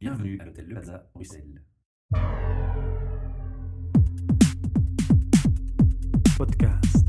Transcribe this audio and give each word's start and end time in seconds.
Bienvenue 0.00 0.38
à 0.40 0.46
l'hôtel 0.46 0.64
Le 0.66 0.74
Plaza, 0.76 1.10
Bruxelles. 1.14 1.62
Podcast. 6.38 7.06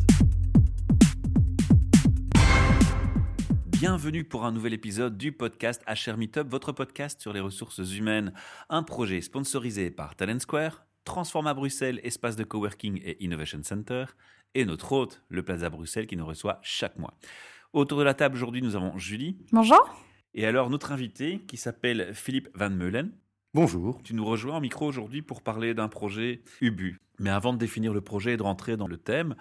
Bienvenue 3.69 4.25
pour 4.25 4.43
un 4.43 4.51
nouvel 4.51 4.73
épisode 4.73 5.17
du 5.17 5.31
podcast 5.31 5.81
HR 5.87 6.17
Meetup, 6.17 6.49
votre 6.49 6.73
podcast 6.73 7.21
sur 7.21 7.31
les 7.31 7.39
ressources 7.39 7.77
humaines. 7.77 8.33
Un 8.67 8.83
projet 8.83 9.21
sponsorisé 9.21 9.89
par 9.89 10.17
Talent 10.17 10.39
Square, 10.39 10.85
Transforma 11.05 11.53
Bruxelles, 11.53 12.01
espace 12.03 12.35
de 12.35 12.43
coworking 12.43 12.99
et 13.05 13.23
innovation 13.23 13.63
center, 13.63 14.03
et 14.53 14.65
notre 14.65 14.91
hôte, 14.91 15.23
le 15.29 15.43
Plaza 15.43 15.69
Bruxelles, 15.69 16.07
qui 16.07 16.17
nous 16.17 16.25
reçoit 16.25 16.59
chaque 16.61 16.97
mois. 16.97 17.17
Autour 17.71 17.99
de 17.99 18.03
la 18.03 18.15
table 18.15 18.35
aujourd'hui, 18.35 18.61
nous 18.61 18.75
avons 18.75 18.97
Julie. 18.97 19.37
Bonjour. 19.53 20.10
Et 20.33 20.45
alors 20.45 20.69
notre 20.69 20.93
invité 20.93 21.39
qui 21.45 21.57
s'appelle 21.57 22.11
Philippe 22.13 22.47
Van 22.55 22.69
Meulen. 22.69 23.11
Bonjour. 23.53 23.99
Tu 24.01 24.13
nous 24.13 24.23
rejoins 24.23 24.55
en 24.55 24.61
micro 24.61 24.87
aujourd'hui 24.87 25.21
pour 25.21 25.41
parler 25.41 25.73
d'un 25.73 25.89
projet 25.89 26.41
Ubu. 26.61 27.01
Mais 27.19 27.29
avant 27.29 27.51
de 27.51 27.57
définir 27.57 27.93
le 27.93 27.99
projet 27.99 28.33
et 28.33 28.37
de 28.37 28.43
rentrer 28.43 28.77
dans 28.77 28.87
le 28.87 28.95
thème, 28.95 29.35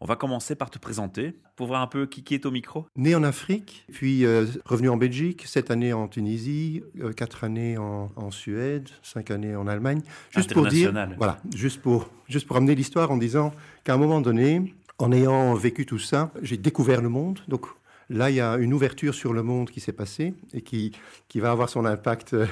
on 0.00 0.06
va 0.06 0.14
commencer 0.14 0.54
par 0.54 0.70
te 0.70 0.78
présenter 0.78 1.36
pour 1.56 1.66
voir 1.66 1.82
un 1.82 1.88
peu 1.88 2.06
qui, 2.06 2.22
qui 2.22 2.34
est 2.34 2.46
au 2.46 2.52
micro. 2.52 2.86
Né 2.94 3.16
en 3.16 3.24
Afrique, 3.24 3.86
puis 3.92 4.24
euh, 4.24 4.46
revenu 4.64 4.88
en 4.88 4.96
Belgique, 4.96 5.42
sept 5.46 5.72
années 5.72 5.92
en 5.92 6.06
Tunisie, 6.06 6.84
euh, 7.00 7.12
quatre 7.12 7.42
années 7.42 7.76
en, 7.76 8.12
en 8.14 8.30
Suède, 8.30 8.88
cinq 9.02 9.32
années 9.32 9.56
en 9.56 9.66
Allemagne. 9.66 10.02
Juste 10.30 10.54
pour 10.54 10.68
dire, 10.68 10.92
voilà, 11.16 11.38
juste 11.56 11.82
pour, 11.82 12.08
juste 12.28 12.46
pour 12.46 12.56
amener 12.56 12.76
l'histoire 12.76 13.10
en 13.10 13.16
disant 13.16 13.52
qu'à 13.82 13.94
un 13.94 13.98
moment 13.98 14.20
donné, 14.20 14.76
en 14.98 15.10
ayant 15.10 15.54
vécu 15.54 15.86
tout 15.86 15.98
ça, 15.98 16.30
j'ai 16.40 16.56
découvert 16.56 17.02
le 17.02 17.08
monde. 17.08 17.40
Donc 17.48 17.66
là, 18.08 18.30
il 18.30 18.36
y 18.36 18.40
a 18.40 18.56
une 18.56 18.72
ouverture 18.72 19.14
sur 19.14 19.32
le 19.32 19.42
monde 19.42 19.70
qui 19.70 19.80
s'est 19.80 19.92
passée 19.92 20.34
et 20.52 20.62
qui, 20.62 20.92
qui 21.28 21.40
va 21.40 21.50
avoir 21.50 21.68
son 21.68 21.84
impact 21.84 22.34
euh, 22.34 22.46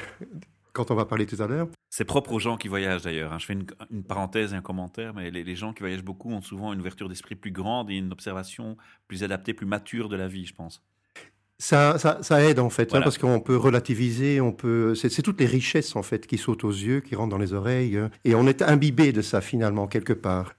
quand 0.73 0.91
on 0.91 0.95
va 0.95 1.05
parler 1.05 1.27
tout 1.27 1.41
à 1.43 1.47
l'heure. 1.47 1.69
C'est 1.91 2.05
propre 2.05 2.33
aux 2.33 2.41
gens 2.41 2.57
qui 2.57 2.69
voyagent 2.69 3.03
d'ailleurs. 3.03 3.33
hein. 3.33 3.39
Je 3.39 3.47
fais 3.47 3.53
une, 3.53 3.67
une 3.91 4.03
parenthèse 4.03 4.53
et 4.53 4.57
un 4.57 4.63
commentaire, 4.63 5.15
mais 5.15 5.31
les, 5.31 5.45
les 5.45 5.55
gens 5.57 5.73
qui 5.73 5.81
voyagent 5.81 6.03
beaucoup 6.03 6.33
ont 6.33 6.43
souvent 6.43 6.73
une 6.73 6.81
ouverture 6.81 7.09
d'esprit 7.09 7.37
plus 7.37 7.53
grande 7.53 7.91
et 7.91 7.95
une 7.95 8.11
observation 8.13 8.77
plus 9.07 9.23
adaptée, 9.23 9.55
plus 9.55 9.67
mature 9.67 10.09
de 10.09 10.17
la 10.17 10.27
vie, 10.27 10.47
je 10.47 10.55
pense. 10.55 10.83
Ça, 11.61 11.99
ça, 11.99 12.19
ça 12.21 12.43
aide 12.43 12.59
en 12.59 12.69
fait, 12.69 12.93
hein, 12.95 13.01
parce 13.01 13.17
qu'on 13.17 13.39
peut 13.39 13.57
relativiser, 13.57 14.41
on 14.41 14.53
peut. 14.53 14.97
C'est 14.97 15.09
c'est 15.09 15.23
toutes 15.23 15.39
les 15.39 15.47
richesses 15.47 15.95
en 15.95 16.03
fait 16.03 16.27
qui 16.27 16.37
sautent 16.37 16.65
aux 16.65 16.73
yeux, 16.73 17.01
qui 17.01 17.15
rentrent 17.15 17.31
dans 17.31 17.39
les 17.39 17.53
oreilles, 17.53 17.97
euh, 17.97 18.09
et 18.25 18.35
on 18.35 18.49
est 18.49 18.61
imbibé 18.61 19.13
de 19.13 19.23
ça 19.23 19.41
finalement 19.41 19.87
quelque 19.87 20.13
part. 20.13 20.55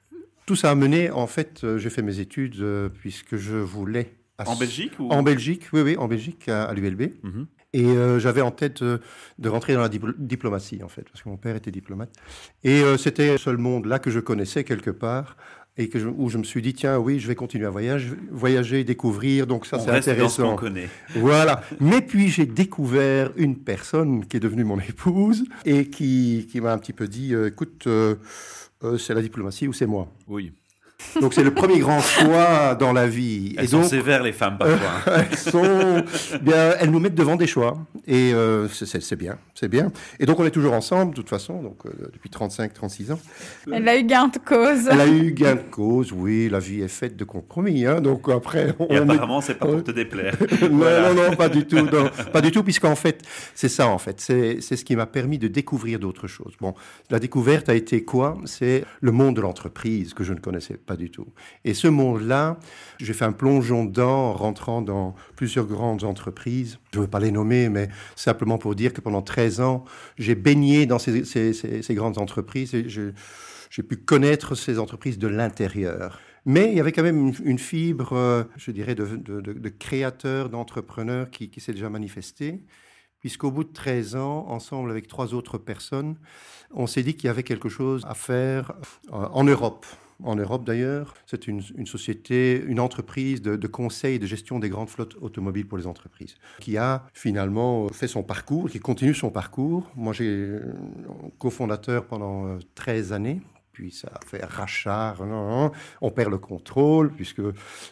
Tout 0.45 0.55
ça 0.55 0.71
a 0.71 0.75
mené, 0.75 1.11
en 1.11 1.27
fait, 1.27 1.63
euh, 1.65 1.77
j'ai 1.77 1.89
fait 1.89 2.01
mes 2.01 2.19
études 2.21 2.55
euh, 2.61 2.87
puisque 2.87 3.35
je 3.35 3.57
voulais. 3.57 4.15
En 4.45 4.55
Belgique 4.55 4.93
ou 4.99 5.09
En 5.11 5.23
Belgique, 5.23 5.63
oui, 5.73 5.81
oui, 5.81 5.97
en 5.97 6.07
Belgique, 6.07 6.49
à, 6.49 6.65
à 6.65 6.73
l'ULB. 6.73 7.13
Mhm. 7.23 7.47
Et 7.73 7.83
euh, 7.85 8.19
j'avais 8.19 8.41
en 8.41 8.51
tête 8.51 8.81
euh, 8.83 8.99
de 9.37 9.49
rentrer 9.49 9.73
dans 9.73 9.81
la 9.81 9.89
diplo- 9.89 10.13
diplomatie, 10.17 10.81
en 10.83 10.87
fait, 10.87 11.03
parce 11.11 11.21
que 11.23 11.29
mon 11.29 11.35
père 11.37 11.55
était 11.57 11.71
diplomate. 11.71 12.09
Et 12.63 12.81
euh, 12.81 12.97
c'était 12.97 13.33
le 13.33 13.37
seul 13.37 13.57
monde 13.57 13.85
là 13.85 13.99
que 13.99 14.09
je 14.11 14.19
connaissais 14.19 14.63
quelque 14.63 14.91
part, 14.91 15.35
et 15.77 15.89
que 15.89 15.99
je- 15.99 16.07
où 16.07 16.29
je 16.29 16.37
me 16.37 16.43
suis 16.45 16.61
dit, 16.61 16.73
tiens, 16.73 16.97
oui, 16.97 17.19
je 17.19 17.27
vais 17.27 17.35
continuer 17.35 17.65
à 17.65 17.69
voyager, 17.69 18.11
voyager 18.31 18.85
découvrir, 18.85 19.45
donc 19.45 19.65
ça 19.65 19.77
c'est 19.79 19.91
reste 19.91 20.07
dans 20.07 20.13
ce 20.29 20.41
intéressant. 20.41 20.55
connaît. 20.55 20.87
Voilà. 21.15 21.63
Mais 21.81 22.01
puis 22.01 22.29
j'ai 22.29 22.45
découvert 22.45 23.31
une 23.35 23.57
personne 23.57 24.25
qui 24.25 24.37
est 24.37 24.39
devenue 24.41 24.63
mon 24.63 24.79
épouse 24.79 25.43
et 25.65 25.89
qui, 25.89 26.47
qui 26.49 26.61
m'a 26.61 26.71
un 26.71 26.77
petit 26.77 26.93
peu 26.93 27.09
dit, 27.09 27.33
euh, 27.33 27.47
écoute, 27.49 27.87
c'est 28.99 29.13
la 29.13 29.21
diplomatie 29.21 29.67
ou 29.67 29.73
c'est 29.73 29.85
moi. 29.87 30.07
Oui. 30.27 30.53
Donc 31.21 31.33
c'est 31.33 31.43
le 31.43 31.53
premier 31.53 31.79
grand 31.79 31.99
choix 32.01 32.75
dans 32.75 32.93
la 32.93 33.07
vie. 33.07 33.55
Elles 33.57 33.65
et 33.65 33.67
sont 33.67 33.81
donc 33.81 33.89
sévères, 33.89 34.23
les 34.23 34.33
femmes, 34.33 34.57
parfois. 34.57 34.77
hein. 35.07 35.23
elles 35.31 35.37
sont, 35.37 36.03
bien, 36.41 36.73
elles 36.79 36.91
nous 36.91 36.99
mettent 36.99 37.15
devant 37.15 37.35
des 37.35 37.47
choix 37.47 37.77
et 38.07 38.33
euh, 38.33 38.67
c'est- 38.69 39.15
bien, 39.15 39.37
c'est 39.53 39.67
bien. 39.69 39.91
Et 40.19 40.25
donc 40.25 40.39
on 40.39 40.45
est 40.45 40.51
toujours 40.51 40.73
ensemble 40.73 41.11
de 41.11 41.15
toute 41.15 41.29
façon, 41.29 41.61
donc 41.61 41.77
euh, 41.85 41.89
depuis 42.13 42.29
35-36 42.29 43.11
ans. 43.13 43.19
Elle 43.71 43.87
a 43.87 43.97
eu 43.97 44.03
gain 44.03 44.27
de 44.27 44.37
cause. 44.37 44.87
Elle 44.91 45.01
a 45.01 45.07
eu 45.07 45.31
gain 45.31 45.55
de 45.55 45.61
cause, 45.71 46.11
oui, 46.11 46.49
la 46.49 46.59
vie 46.59 46.81
est 46.81 46.87
faite 46.87 47.15
de 47.15 47.23
compromis, 47.23 47.85
hein, 47.85 48.01
donc 48.01 48.27
après 48.29 48.73
on 48.79 48.87
Et 48.87 48.95
est 48.95 48.97
apparemment, 48.97 49.41
c'est 49.41 49.55
pas 49.55 49.65
pour 49.67 49.83
te 49.83 49.91
déplaire. 49.91 50.35
non, 50.61 50.69
Voilà. 50.77 51.13
non, 51.13 51.29
non, 51.29 51.35
pas 51.35 51.49
du 51.49 51.65
tout. 51.65 51.75
non, 51.77 52.09
pas 52.33 52.41
du 52.41 52.51
tout, 52.51 52.63
puisqu'en 52.63 52.95
fait, 52.95 53.21
c'est 53.53 53.69
ça, 53.69 53.87
en 53.87 53.97
fait. 53.97 54.19
C'est 54.21 54.57
c'est 54.61 54.75
ce 54.75 54.83
qui 54.85 54.95
m'a 54.95 55.05
permis 55.05 55.37
de 55.37 55.47
découvrir 55.47 55.99
d'autres 55.99 56.27
choses. 56.27 56.53
Bon, 56.59 56.73
la 57.09 57.19
découverte 57.19 57.69
a 57.69 57.75
été 57.75 58.03
quoi? 58.03 58.37
C'est 58.45 58.83
le 59.01 59.11
monde 59.11 59.35
de 59.35 59.41
l'entreprise 59.41 60.13
que 60.13 60.23
je 60.23 60.33
ne 60.33 60.39
connaissais 60.39 60.75
pas 60.75 60.94
du 60.95 61.11
tout. 61.11 61.27
Et 61.63 61.73
ce 61.73 61.87
monde-là, 61.87 62.57
j'ai 62.99 63.13
fait 63.13 63.25
un 63.25 63.31
plongeon 63.31 63.85
dedans 63.85 64.29
en 64.29 64.33
rentrant 64.33 64.81
dans 64.81 65.15
plusieurs 65.35 65.65
grandes 65.65 66.03
entreprises. 66.03 66.79
Je 66.93 66.99
ne 66.99 67.03
veux 67.03 67.09
pas 67.09 67.19
les 67.19 67.31
nommer, 67.31 67.69
mais 67.69 67.89
simplement 68.15 68.57
pour 68.57 68.75
dire 68.75 68.93
que 68.93 69.01
pendant 69.01 69.21
13 69.21 69.61
ans, 69.61 69.85
j'ai 70.17 70.35
baigné 70.35 70.85
dans 70.85 70.99
ces, 70.99 71.83
grandes 71.91 72.17
entreprises 72.17 72.73
et 72.73 72.87
j'ai 72.87 73.83
pu 73.83 73.97
connaître 73.97 74.55
ces 74.55 74.79
entreprises 74.79 75.17
de 75.19 75.27
l'intérieur. 75.27 76.19
Mais 76.45 76.69
il 76.71 76.77
y 76.77 76.79
avait 76.79 76.91
quand 76.91 77.01
même 77.03 77.33
une, 77.43 77.57
fibre, 77.57 78.13
euh, 78.13 78.43
je 78.55 78.69
dirais, 78.69 78.93
de, 78.93 79.03
de, 79.17 79.41
de- 79.41 79.53
de 79.53 79.69
créateur, 79.69 80.49
d'entrepreneur 80.49 81.31
qui, 81.31 81.49
qui 81.49 81.59
s'est 81.59 81.73
déjà 81.73 81.89
manifestée, 81.89 82.63
puisqu'au 83.19 83.49
bout 83.49 83.63
de 83.63 83.73
13 83.73 84.15
ans, 84.15 84.45
ensemble 84.47 84.91
avec 84.91 85.07
trois 85.07 85.33
autres 85.33 85.57
personnes, 85.57 86.15
on 86.69 86.85
s'est 86.85 87.01
dit 87.01 87.15
qu'il 87.15 87.27
y 87.27 87.29
avait 87.31 87.41
quelque 87.41 87.69
chose 87.69 88.03
à 88.07 88.13
faire 88.13 88.73
euh, 89.11 89.27
en 89.31 89.43
Europe. 89.43 89.87
En 90.23 90.35
Europe 90.35 90.65
d'ailleurs, 90.65 91.13
c'est 91.25 91.47
une, 91.47 91.61
société, 91.85 92.63
une 92.65 92.79
entreprise 92.79 93.41
de, 93.41 93.67
conseil 93.67 94.17
de 94.17 94.25
gestion 94.25 94.59
des 94.59 94.69
grandes 94.69 94.89
flottes 94.89 95.17
automobiles 95.21 95.67
pour 95.67 95.77
les 95.77 95.87
entreprises, 95.87 96.35
qui 96.59 96.77
a 96.77 97.05
finalement 97.13 97.89
fait 97.89 98.07
son 98.07 98.23
parcours, 98.23 98.69
qui 98.69 98.79
continue 98.79 99.13
son 99.13 99.29
parcours. 99.29 99.91
Moi, 99.95 100.13
j'ai 100.13 100.27
euh, 100.27 100.73
cofondateur 101.37 102.05
pendant 102.05 102.47
euh, 102.47 102.59
13 102.75 103.11
années, 103.11 103.41
puis 103.75 103.91
ça 103.91 104.09
fait 104.25 104.45
rachat, 104.45 105.15
non, 105.19 105.25
non, 105.25 105.71
on 105.99 106.09
perd 106.09 106.31
le 106.31 106.37
contrôle, 106.37 107.11
puisque 107.11 107.41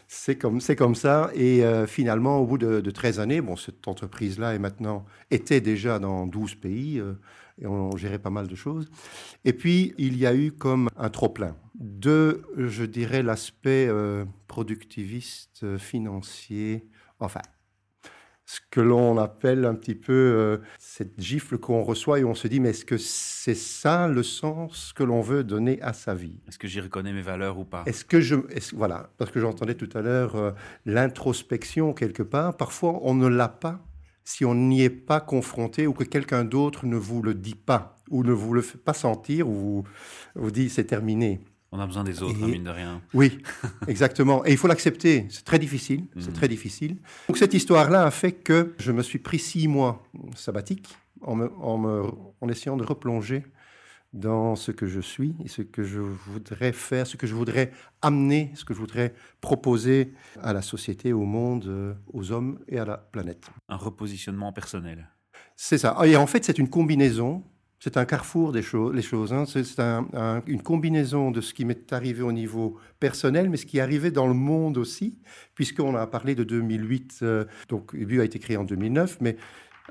c'est 0.08 0.38
comme, 0.38 0.62
comme 0.78 0.96
ça. 0.96 1.30
Et 1.36 1.66
euh, 1.66 1.86
finalement, 1.86 2.38
au 2.38 2.46
bout 2.46 2.58
de, 2.58 2.80
de 2.80 2.90
13 2.92 3.20
années, 3.20 3.42
bon, 3.42 3.58
cette 3.58 3.86
entreprise-là 3.86 4.56
est 4.56 4.60
maintenant, 4.60 5.04
était 5.30 5.60
déjà 5.60 6.00
dans 6.00 6.26
12 6.26 6.56
pays, 6.56 7.00
euh, 7.00 7.20
et 7.62 7.68
on 7.68 7.98
gérait 7.98 8.18
pas 8.18 8.30
mal 8.30 8.48
de 8.48 8.56
choses. 8.56 8.90
Et 9.44 9.52
puis, 9.52 9.94
il 9.98 10.18
y 10.18 10.26
a 10.26 10.34
eu 10.34 10.54
comme 10.54 10.88
un 10.96 11.10
trop-plein 11.10 11.58
de, 11.76 12.44
je 12.56 12.86
dirais, 12.86 13.22
l'aspect 13.22 13.88
euh, 13.90 14.24
productiviste, 14.48 15.78
financier, 15.78 16.88
enfin, 17.20 17.42
ce 18.46 18.60
que 18.70 18.82
l'on 18.82 19.18
appelle 19.18 19.66
un 19.66 19.74
petit 19.74 19.96
peu 19.96 20.14
euh, 20.14 20.58
cette 20.78 21.20
gifle 21.20 21.58
qu'on 21.58 21.82
reçoit 21.82 22.20
et 22.20 22.24
on 22.24 22.36
se 22.36 22.48
dit, 22.48 22.60
mais 22.60 22.70
est-ce 22.70 22.86
que 22.86 22.98
c'est 22.98 23.56
ça 23.56 24.08
le 24.08 24.24
sens 24.24 24.94
que 24.94 25.04
l'on 25.04 25.22
veut 25.22 25.44
donner 25.44 25.82
à 25.82 25.94
sa 25.94 26.14
vie? 26.14 26.40
Est-ce 26.48 26.60
que 26.60 26.68
j'y 26.68 26.82
reconnais 26.82 27.14
mes 27.14 27.22
valeurs 27.22 27.58
ou 27.58 27.66
pas? 27.66 27.84
Est-ce 27.86 28.04
que 28.04 28.20
je. 28.20 28.36
voilà, 28.74 29.10
parce 29.18 29.32
que 29.32 29.40
j'entendais 29.40 29.76
tout 29.76 29.90
à 29.94 30.02
l'heure 30.02 30.36
euh, 30.36 30.52
l'introspection 30.86 31.94
quelque 31.94 32.24
part. 32.24 32.58
Parfois, 32.58 33.00
on 33.04 33.14
ne 33.14 33.28
l'a 33.28 33.50
pas 33.50 33.80
si 34.26 34.46
on 34.46 34.56
n'y 34.56 34.84
est 34.84 34.90
pas 34.90 35.20
confronté 35.20 35.88
ou 35.88 35.94
que 35.94 36.04
quelqu'un 36.04 36.46
d'autre 36.46 36.86
ne 36.86 36.96
vous 36.96 37.22
le 37.22 37.34
dit 37.34 37.56
pas 37.56 37.98
ou 38.10 38.24
ne 38.24 38.32
vous 38.32 38.54
le 38.54 38.62
fait 38.62 38.78
pas 38.78 38.94
sentir 38.94 39.50
ou 39.50 39.54
vous, 39.54 39.84
vous 40.36 40.52
dit 40.52 40.70
c'est 40.70 40.86
terminé. 40.86 41.42
On 41.76 41.80
a 41.80 41.88
besoin 41.88 42.04
des 42.04 42.22
autres, 42.22 42.40
Et- 42.40 42.44
hein, 42.44 42.48
mine 42.48 42.64
de 42.66 42.70
rien. 42.70 43.02
Oui, 43.16 43.40
exactement. 43.88 44.46
Et 44.46 44.52
il 44.52 44.58
faut 44.58 44.68
l'accepter. 44.68 45.26
C'est 45.30 45.44
très 45.44 45.58
difficile. 45.58 46.06
C'est 46.20 46.28
Mhm. 46.28 46.34
très 46.34 46.48
difficile. 46.48 46.98
Donc 47.28 47.38
cette 47.38 47.56
histoire-là 47.56 48.06
a 48.06 48.12
fait 48.12 48.32
que 48.32 48.76
je 48.78 48.92
me 48.92 49.02
suis 49.02 49.18
pris 49.18 49.40
six 49.40 49.68
mois 49.68 50.04
sabbatiques 50.36 50.96
en, 51.22 51.36
me- 51.36 51.52
en, 51.60 51.78
me- 51.80 52.12
en 52.42 52.48
essayant 52.50 52.78
de 52.78 52.84
replonger 52.84 53.44
dans 54.14 54.56
ce 54.56 54.72
que 54.72 54.86
je 54.86 55.00
suis 55.00 55.34
et 55.44 55.48
ce 55.48 55.64
que 55.64 55.84
je 55.84 56.00
voudrais 56.00 56.74
faire, 56.74 57.08
ce 57.08 57.18
que 57.18 57.26
je 57.26 57.34
voudrais 57.34 57.72
amener, 58.04 58.52
ce 58.54 58.64
que 58.66 58.76
je 58.76 58.80
voudrais 58.80 59.16
proposer 59.42 60.14
à 60.44 60.54
la 60.54 60.62
société, 60.62 61.12
au 61.14 61.24
monde, 61.26 61.66
euh, 61.66 61.96
aux 62.14 62.32
hommes 62.32 62.60
et 62.68 62.78
à 62.78 62.86
la 62.86 62.98
planète. 62.98 63.48
Un 63.70 63.78
repositionnement 63.78 64.54
personnel. 64.54 65.10
C'est 65.56 65.80
ça. 65.80 65.98
Et 66.06 66.16
en 66.16 66.28
fait, 66.28 66.46
c'est 66.46 66.60
une 66.60 66.70
combinaison. 66.70 67.44
C'est 67.84 67.98
un 67.98 68.06
carrefour 68.06 68.54
des 68.54 68.62
choses, 68.62 69.34
hein. 69.34 69.44
C'est 69.46 69.66
c'est 69.66 69.82
un- 69.82 70.08
un- 70.14 70.42
une 70.48 70.62
combinaison 70.62 71.32
de 71.32 71.42
ce 71.42 71.54
qui 71.54 71.66
m'est 71.66 71.92
arrivé 71.92 72.22
au 72.22 72.32
niveau 72.32 72.78
personnel, 73.02 73.50
mais 73.50 73.58
ce 73.58 73.66
qui 73.66 73.80
est 73.80 73.82
arrivé 73.82 74.10
dans 74.10 74.26
le 74.26 74.34
monde 74.34 74.78
aussi, 74.78 75.18
puisqu'on 75.54 75.94
a 75.94 76.08
parlé 76.08 76.34
de 76.34 76.46
2008. 76.46 77.20
euh, 77.24 77.44
donc, 77.68 77.92
UBU 77.92 78.22
a 78.22 78.24
été 78.24 78.40
créé 78.40 78.56
en 78.56 78.64
2009, 78.64 79.18
mais 79.20 79.36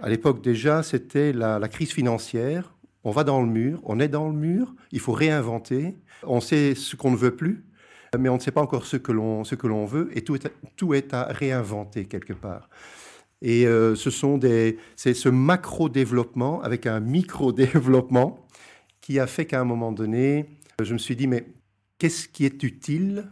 à 0.01 0.09
l'époque 0.09 0.43
déjà, 0.43 0.83
c'était 0.83 1.35
la, 1.35 1.69
crise 1.69 1.93
financière. 1.93 2.75
On 3.05 3.11
va 3.11 3.25
dans 3.25 3.43
le 3.43 3.49
mur, 3.49 3.83
on 3.85 4.01
est 4.01 4.09
dans 4.09 4.29
le 4.29 4.35
mur, 4.37 4.75
il 4.91 5.01
faut 5.01 5.13
réinventer. 5.13 5.95
On 6.23 6.41
sait 6.41 6.75
ce 6.75 6.97
qu'on 6.97 7.11
ne 7.11 7.17
veut 7.17 7.37
plus, 7.37 7.63
mais 8.19 8.31
on 8.31 8.37
ne 8.37 8.41
sait 8.41 8.53
pas 8.53 8.63
encore 8.63 8.87
ce 8.87 8.97
que 8.97 9.13
l'on 9.13 9.85
veut, 9.85 10.09
et 10.17 10.23
tout 10.25 10.95
est 10.95 11.13
à 11.13 11.25
réinventer 11.25 12.07
quelque 12.07 12.33
part. 12.33 12.71
Et 13.43 13.67
euh, 13.67 13.97
ce 13.97 14.11
sont 14.11 14.39
des, 14.39 14.79
c'est 14.95 15.15
ce 15.15 15.29
macro-développement 15.29 16.63
avec 16.63 16.87
un 16.87 17.01
micro-développement 17.01 18.47
qui 19.01 19.19
a 19.19 19.27
fait 19.27 19.47
qu'à 19.47 19.61
un 19.61 19.65
moment 19.65 19.91
donné, 19.91 20.47
je 20.81 20.93
me 20.93 20.99
suis 20.99 21.17
dit, 21.17 21.27
mais 21.27 21.47
qu'est-ce 21.99 22.29
qui 22.29 22.45
est 22.45 22.63
utile? 22.63 23.29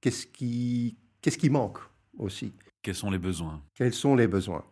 Qu'est-ce 0.00 0.26
qui, 0.26 0.96
qu'est-ce 1.20 1.36
qui 1.36 1.50
manque 1.50 1.78
aussi? 2.18 2.54
Quels 2.82 2.94
sont 2.94 3.10
les 3.10 3.18
besoins? 3.18 3.62
Quels 3.74 3.92
sont 3.92 4.16
les 4.16 4.26
besoins? 4.26 4.64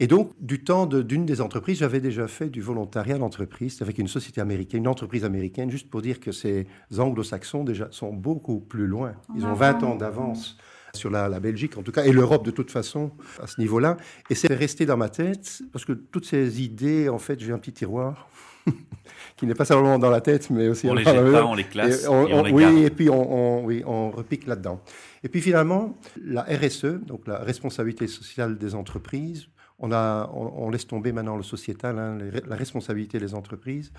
Et 0.00 0.06
donc, 0.06 0.32
du 0.40 0.62
temps 0.62 0.86
d'une 0.86 1.24
des 1.24 1.40
entreprises, 1.40 1.78
j'avais 1.78 2.00
déjà 2.00 2.26
fait 2.26 2.50
du 2.50 2.60
volontariat 2.60 3.16
d'entreprise 3.16 3.80
avec 3.80 3.96
une 3.98 4.08
société 4.08 4.40
américaine, 4.40 4.80
une 4.80 4.88
entreprise 4.88 5.24
américaine, 5.24 5.70
juste 5.70 5.88
pour 5.88 6.02
dire 6.02 6.20
que 6.20 6.32
ces 6.32 6.66
anglo-saxons 6.98 7.64
déjà 7.64 7.88
sont 7.90 8.12
beaucoup 8.12 8.60
plus 8.60 8.86
loin. 8.86 9.14
Ils 9.36 9.46
ont 9.46 9.54
20 9.54 9.82
ans 9.84 9.94
d'avance 9.94 10.58
sur 10.96 11.10
la, 11.10 11.28
la, 11.28 11.40
Belgique, 11.40 11.76
en 11.76 11.82
tout 11.82 11.92
cas, 11.92 12.04
et 12.04 12.12
l'Europe 12.12 12.44
de 12.44 12.50
toute 12.50 12.70
façon, 12.70 13.10
à 13.42 13.46
ce 13.46 13.60
niveau-là. 13.60 13.96
Et 14.30 14.34
c'est 14.34 14.52
resté 14.52 14.86
dans 14.86 14.96
ma 14.96 15.08
tête, 15.08 15.62
parce 15.72 15.84
que 15.84 15.92
toutes 15.92 16.26
ces 16.26 16.62
idées, 16.62 17.08
en 17.08 17.18
fait, 17.18 17.40
j'ai 17.40 17.52
un 17.52 17.58
petit 17.58 17.72
tiroir 17.72 18.28
qui 19.36 19.46
n'est 19.46 19.54
pas 19.54 19.64
seulement 19.64 19.98
dans 19.98 20.10
la 20.10 20.20
tête, 20.20 20.50
mais 20.50 20.68
aussi... 20.68 20.88
On 20.88 20.94
les 20.94 21.04
jette 21.04 21.32
pas, 21.32 21.44
on 21.44 21.54
les 21.54 21.64
classe, 21.64 22.04
et 22.04 22.08
on, 22.08 22.42
les 22.42 22.52
Oui, 22.52 22.84
et 22.84 22.90
puis 22.90 23.10
on, 23.10 23.64
oui, 23.64 23.82
on 23.86 24.10
repique 24.10 24.46
là-dedans. 24.46 24.80
Et 25.22 25.28
puis 25.28 25.40
finalement, 25.40 25.96
la 26.22 26.42
RSE, 26.42 27.00
donc 27.06 27.26
la 27.26 27.38
responsabilité 27.38 28.06
sociale 28.06 28.58
des 28.58 28.74
entreprises, 28.74 29.48
on, 29.78 29.92
a, 29.92 30.30
on, 30.32 30.70
laisse 30.70 30.86
tomber 30.86 31.12
maintenant 31.12 31.36
le 31.36 31.42
sociétal, 31.42 31.98
hein, 31.98 32.18
la 32.46 32.56
responsabilité 32.56 33.18
des 33.18 33.34
entreprises. 33.34 33.92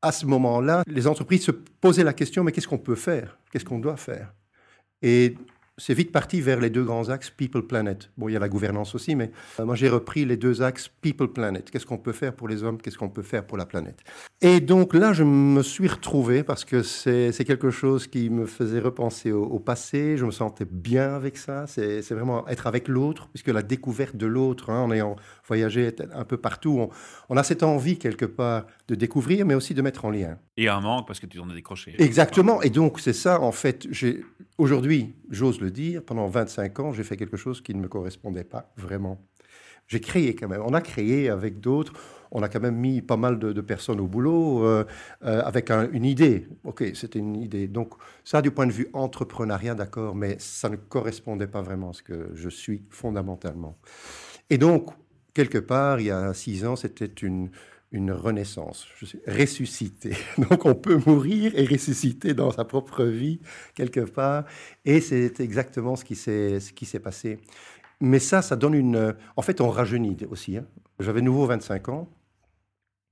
À 0.00 0.12
ce 0.12 0.26
moment-là, 0.26 0.82
les 0.86 1.06
entreprises 1.06 1.44
se 1.44 1.50
posaient 1.50 2.04
la 2.04 2.12
question, 2.12 2.42
mais 2.42 2.52
qu'est-ce 2.52 2.68
qu'on 2.68 2.78
peut 2.78 2.94
faire? 2.94 3.38
Qu'est-ce 3.50 3.64
qu'on 3.64 3.78
doit 3.78 3.96
faire? 3.96 4.32
Et 5.02 5.36
c'est 5.76 5.94
vite 5.94 6.12
parti 6.12 6.40
vers 6.40 6.60
les 6.60 6.70
deux 6.70 6.84
grands 6.84 7.08
axes 7.08 7.30
People-Planet. 7.30 8.10
Bon, 8.16 8.28
il 8.28 8.32
y 8.32 8.36
a 8.36 8.38
la 8.38 8.48
gouvernance 8.48 8.94
aussi, 8.94 9.16
mais 9.16 9.30
euh, 9.58 9.64
moi 9.64 9.74
j'ai 9.74 9.88
repris 9.88 10.24
les 10.24 10.36
deux 10.36 10.62
axes 10.62 10.88
People-Planet. 11.00 11.70
Qu'est-ce 11.70 11.86
qu'on 11.86 11.98
peut 11.98 12.12
faire 12.12 12.34
pour 12.34 12.48
les 12.48 12.62
hommes? 12.62 12.80
Qu'est-ce 12.80 12.98
qu'on 12.98 13.08
peut 13.08 13.22
faire 13.22 13.44
pour 13.44 13.58
la 13.58 13.66
planète? 13.66 14.00
Et 14.40 14.60
donc 14.60 14.94
là, 14.94 15.12
je 15.12 15.24
me 15.24 15.62
suis 15.62 15.88
retrouvé 15.88 16.42
parce 16.42 16.64
que 16.64 16.82
c'est 16.82 17.32
quelque 17.46 17.70
chose 17.70 18.06
qui 18.06 18.30
me 18.30 18.46
faisait 18.46 18.78
repenser 18.78 19.32
au, 19.32 19.58
passé. 19.58 20.16
Je 20.16 20.24
me 20.24 20.30
sentais 20.30 20.66
bien 20.66 21.14
avec 21.14 21.36
ça. 21.36 21.66
C'est 21.66 22.02
vraiment 22.10 22.46
être 22.48 22.66
avec 22.66 22.88
l'autre, 22.88 23.28
puisque 23.28 23.48
la 23.48 23.62
découverte 23.62 24.16
de 24.16 24.26
l'autre, 24.26 24.70
hein, 24.70 24.80
en 24.80 24.92
ayant 24.92 25.16
voyagé 25.46 25.90
un 26.12 26.24
peu 26.24 26.36
partout, 26.36 26.78
on, 26.78 26.90
on, 27.30 27.36
a 27.36 27.42
cette 27.42 27.62
envie 27.62 27.98
quelque 27.98 28.26
part 28.26 28.66
de 28.88 28.94
découvrir, 28.94 29.46
mais 29.46 29.54
aussi 29.54 29.74
de 29.74 29.82
mettre 29.82 30.04
en 30.04 30.10
lien. 30.10 30.38
Et 30.56 30.68
un 30.68 30.80
manque 30.80 31.06
parce 31.06 31.20
que 31.20 31.26
tu 31.26 31.38
en 31.38 31.48
as 31.48 31.54
décroché. 31.54 31.94
Exactement. 31.98 32.62
Et 32.62 32.70
donc 32.70 33.00
c'est 33.00 33.12
ça, 33.12 33.40
en 33.40 33.52
fait. 33.52 33.88
Aujourd'hui, 34.58 35.14
j'ose 35.30 35.60
dire, 35.70 36.02
pendant 36.02 36.26
25 36.26 36.80
ans, 36.80 36.92
j'ai 36.92 37.04
fait 37.04 37.16
quelque 37.16 37.36
chose 37.36 37.60
qui 37.60 37.74
ne 37.74 37.80
me 37.80 37.88
correspondait 37.88 38.44
pas 38.44 38.72
vraiment. 38.76 39.20
J'ai 39.86 40.00
créé 40.00 40.34
quand 40.34 40.48
même. 40.48 40.62
On 40.64 40.72
a 40.72 40.80
créé 40.80 41.28
avec 41.28 41.60
d'autres. 41.60 41.92
On 42.30 42.42
a 42.42 42.48
quand 42.48 42.60
même 42.60 42.76
mis 42.76 43.02
pas 43.02 43.16
mal 43.16 43.38
de, 43.38 43.60
personnes 43.60 44.00
au 44.00 44.06
boulot 44.06 44.64
euh, 44.64 44.84
euh, 45.24 45.42
avec 45.42 45.70
une 45.70 46.04
idée. 46.04 46.48
OK, 46.64 46.82
c'était 46.94 47.18
une 47.18 47.36
idée. 47.36 47.68
Donc, 47.68 47.94
ça, 48.24 48.42
du 48.42 48.50
point 48.50 48.66
de 48.66 48.72
vue 48.72 48.88
entrepreneuriat, 48.92 49.74
d'accord, 49.74 50.16
mais 50.16 50.36
ça 50.38 50.68
ne 50.68 50.76
correspondait 50.76 51.46
pas 51.46 51.62
vraiment 51.62 51.90
à 51.90 51.92
ce 51.92 52.02
que 52.02 52.30
je 52.34 52.48
suis 52.48 52.82
fondamentalement. 52.90 53.76
Et 54.50 54.58
donc, 54.58 54.90
quelque 55.32 55.58
part, 55.58 56.00
il 56.00 56.06
y 56.06 56.10
a 56.10 56.32
six 56.34 56.64
ans, 56.64 56.76
c'était 56.76 57.06
une, 57.06 57.50
une 57.94 58.10
renaissance. 58.10 58.88
Je 58.98 59.16
ressuscité. 59.26 60.14
Donc 60.38 60.66
on 60.66 60.74
peut 60.74 61.00
mourir 61.06 61.52
et 61.54 61.64
ressusciter 61.64 62.34
dans 62.34 62.50
sa 62.50 62.64
propre 62.64 63.04
vie 63.04 63.40
quelque 63.74 64.00
part. 64.00 64.44
Et 64.84 65.00
c'est 65.00 65.38
exactement 65.40 65.94
ce 65.94 66.04
qui 66.04 66.16
s'est 66.16 66.58
ce 66.58 66.72
qui 66.72 66.86
s'est 66.86 66.98
passé. 66.98 67.38
Mais 68.00 68.18
ça, 68.18 68.42
ça 68.42 68.56
donne 68.56 68.74
une. 68.74 69.14
En 69.36 69.42
fait, 69.42 69.60
on 69.60 69.70
rajeunit 69.70 70.18
aussi. 70.28 70.56
Hein. 70.56 70.66
J'avais 70.98 71.22
nouveau 71.22 71.46
25 71.46 71.88
ans 71.88 72.08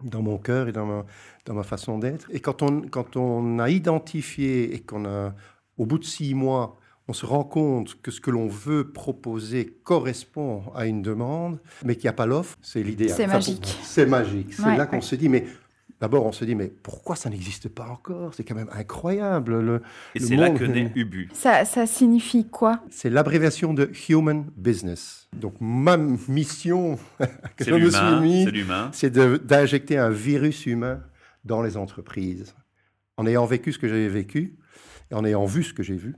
dans 0.03 0.21
mon 0.21 0.37
cœur 0.37 0.69
et 0.69 0.73
dans 0.73 0.85
ma, 0.85 1.07
dans 1.45 1.55
ma 1.55 1.63
façon 1.63 1.99
d'être. 1.99 2.27
Et 2.33 2.41
quand 2.41 2.63
on, 2.63 2.83
quand 2.83 3.17
on 3.17 3.61
a 3.61 3.71
identifié 3.71 4.75
et 4.75 4.81
qu'on 4.81 5.05
a, 5.05 5.33
au 5.79 5.87
bout 5.87 5.99
de 5.99 6.05
six 6.05 6.35
mois, 6.35 6.77
on 7.09 7.13
se 7.13 7.27
rend 7.27 7.45
compte 7.45 8.01
que 8.01 8.11
ce 8.11 8.21
que 8.21 8.31
l'on 8.31 8.47
veut 8.47 8.93
proposer 8.93 9.67
correspond 9.83 10.63
à 10.75 10.87
une 10.87 11.03
demande, 11.03 11.59
mais 11.85 11.97
qu'il 11.97 12.05
n'y 12.05 12.11
a 12.11 12.15
pas 12.15 12.27
l'offre, 12.27 12.57
c'est 12.63 12.83
l'idéal. 12.83 13.17
C'est 13.17 13.27
magique. 13.27 13.79
C'est 13.83 14.07
magique. 14.07 14.55
C'est 14.55 14.77
là 14.77 14.87
qu'on 14.87 15.01
se 15.01 15.17
dit, 15.17 15.29
mais 15.29 15.47
D'abord, 16.03 16.27
on 16.27 16.33
se 16.33 16.45
dit, 16.45 16.57
mais 16.57 16.67
pourquoi 16.67 17.15
ça 17.15 17.31
n'existe 17.31 17.69
pas 17.69 17.87
encore? 17.87 18.35
C'est 18.35 18.43
quand 18.43 18.57
même 18.57 18.71
incroyable. 18.73 19.61
Le, 19.61 19.83
Et 20.17 20.19
c'est 20.19 20.35
là 20.35 20.51
que 20.51 20.65
naît 20.65 20.91
Ubu. 20.97 21.29
Ça, 21.33 21.65
ça 21.65 21.87
signifie 21.87 22.45
quoi? 22.45 22.81
C'est 22.91 23.09
l'abréviation 23.09 23.73
de 23.73 23.89
Human 24.09 24.45
Business. 24.57 25.29
Donc, 25.33 25.55
ma 25.61 25.97
mission 25.97 26.99
que 27.57 27.65
je 27.65 27.71
me 27.71 27.89
suis 27.89 28.21
mis, 28.21 28.65
c'est 28.91 29.13
d'injecter 29.13 29.97
un 29.97 30.11
virus 30.11 30.67
humain 30.67 31.05
dans 31.45 31.63
les 31.63 31.77
entreprises. 31.77 32.57
En 33.17 33.25
ayant 33.25 33.47
vécu 33.47 33.73
ce 33.73 33.79
que 33.79 33.87
j'avais 33.87 34.09
vécu, 34.09 34.59
et 35.13 35.15
en 35.15 35.25
ayant 35.25 35.45
vu 35.45 35.63
ce 35.63 35.73
que 35.73 35.85
j'ai 35.85 35.95
vu, 35.95 36.17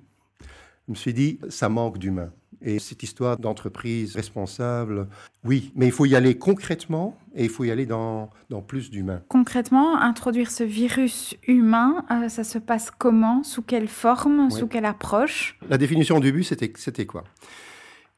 je 0.86 0.92
me 0.92 0.96
suis 0.96 1.14
dit, 1.14 1.38
ça 1.48 1.68
manque 1.68 1.98
d'humain. 1.98 2.30
Et 2.66 2.78
cette 2.78 3.02
histoire 3.02 3.36
d'entreprise 3.36 4.14
responsable, 4.16 5.08
oui, 5.44 5.70
mais 5.74 5.86
il 5.86 5.92
faut 5.92 6.06
y 6.06 6.14
aller 6.14 6.38
concrètement 6.38 7.18
et 7.34 7.44
il 7.44 7.50
faut 7.50 7.64
y 7.64 7.70
aller 7.70 7.84
dans, 7.84 8.30
dans 8.48 8.62
plus 8.62 8.90
d'humain. 8.90 9.22
Concrètement, 9.28 9.98
introduire 10.00 10.50
ce 10.50 10.64
virus 10.64 11.34
humain, 11.46 12.06
euh, 12.10 12.30
ça 12.30 12.42
se 12.42 12.58
passe 12.58 12.90
comment? 12.90 13.42
Sous 13.42 13.60
quelle 13.60 13.88
forme? 13.88 14.50
Sous 14.50 14.66
quelle 14.66 14.86
approche? 14.86 15.58
La 15.68 15.76
définition 15.76 16.20
du 16.20 16.32
but, 16.32 16.44
c'était 16.44 17.06
quoi? 17.06 17.24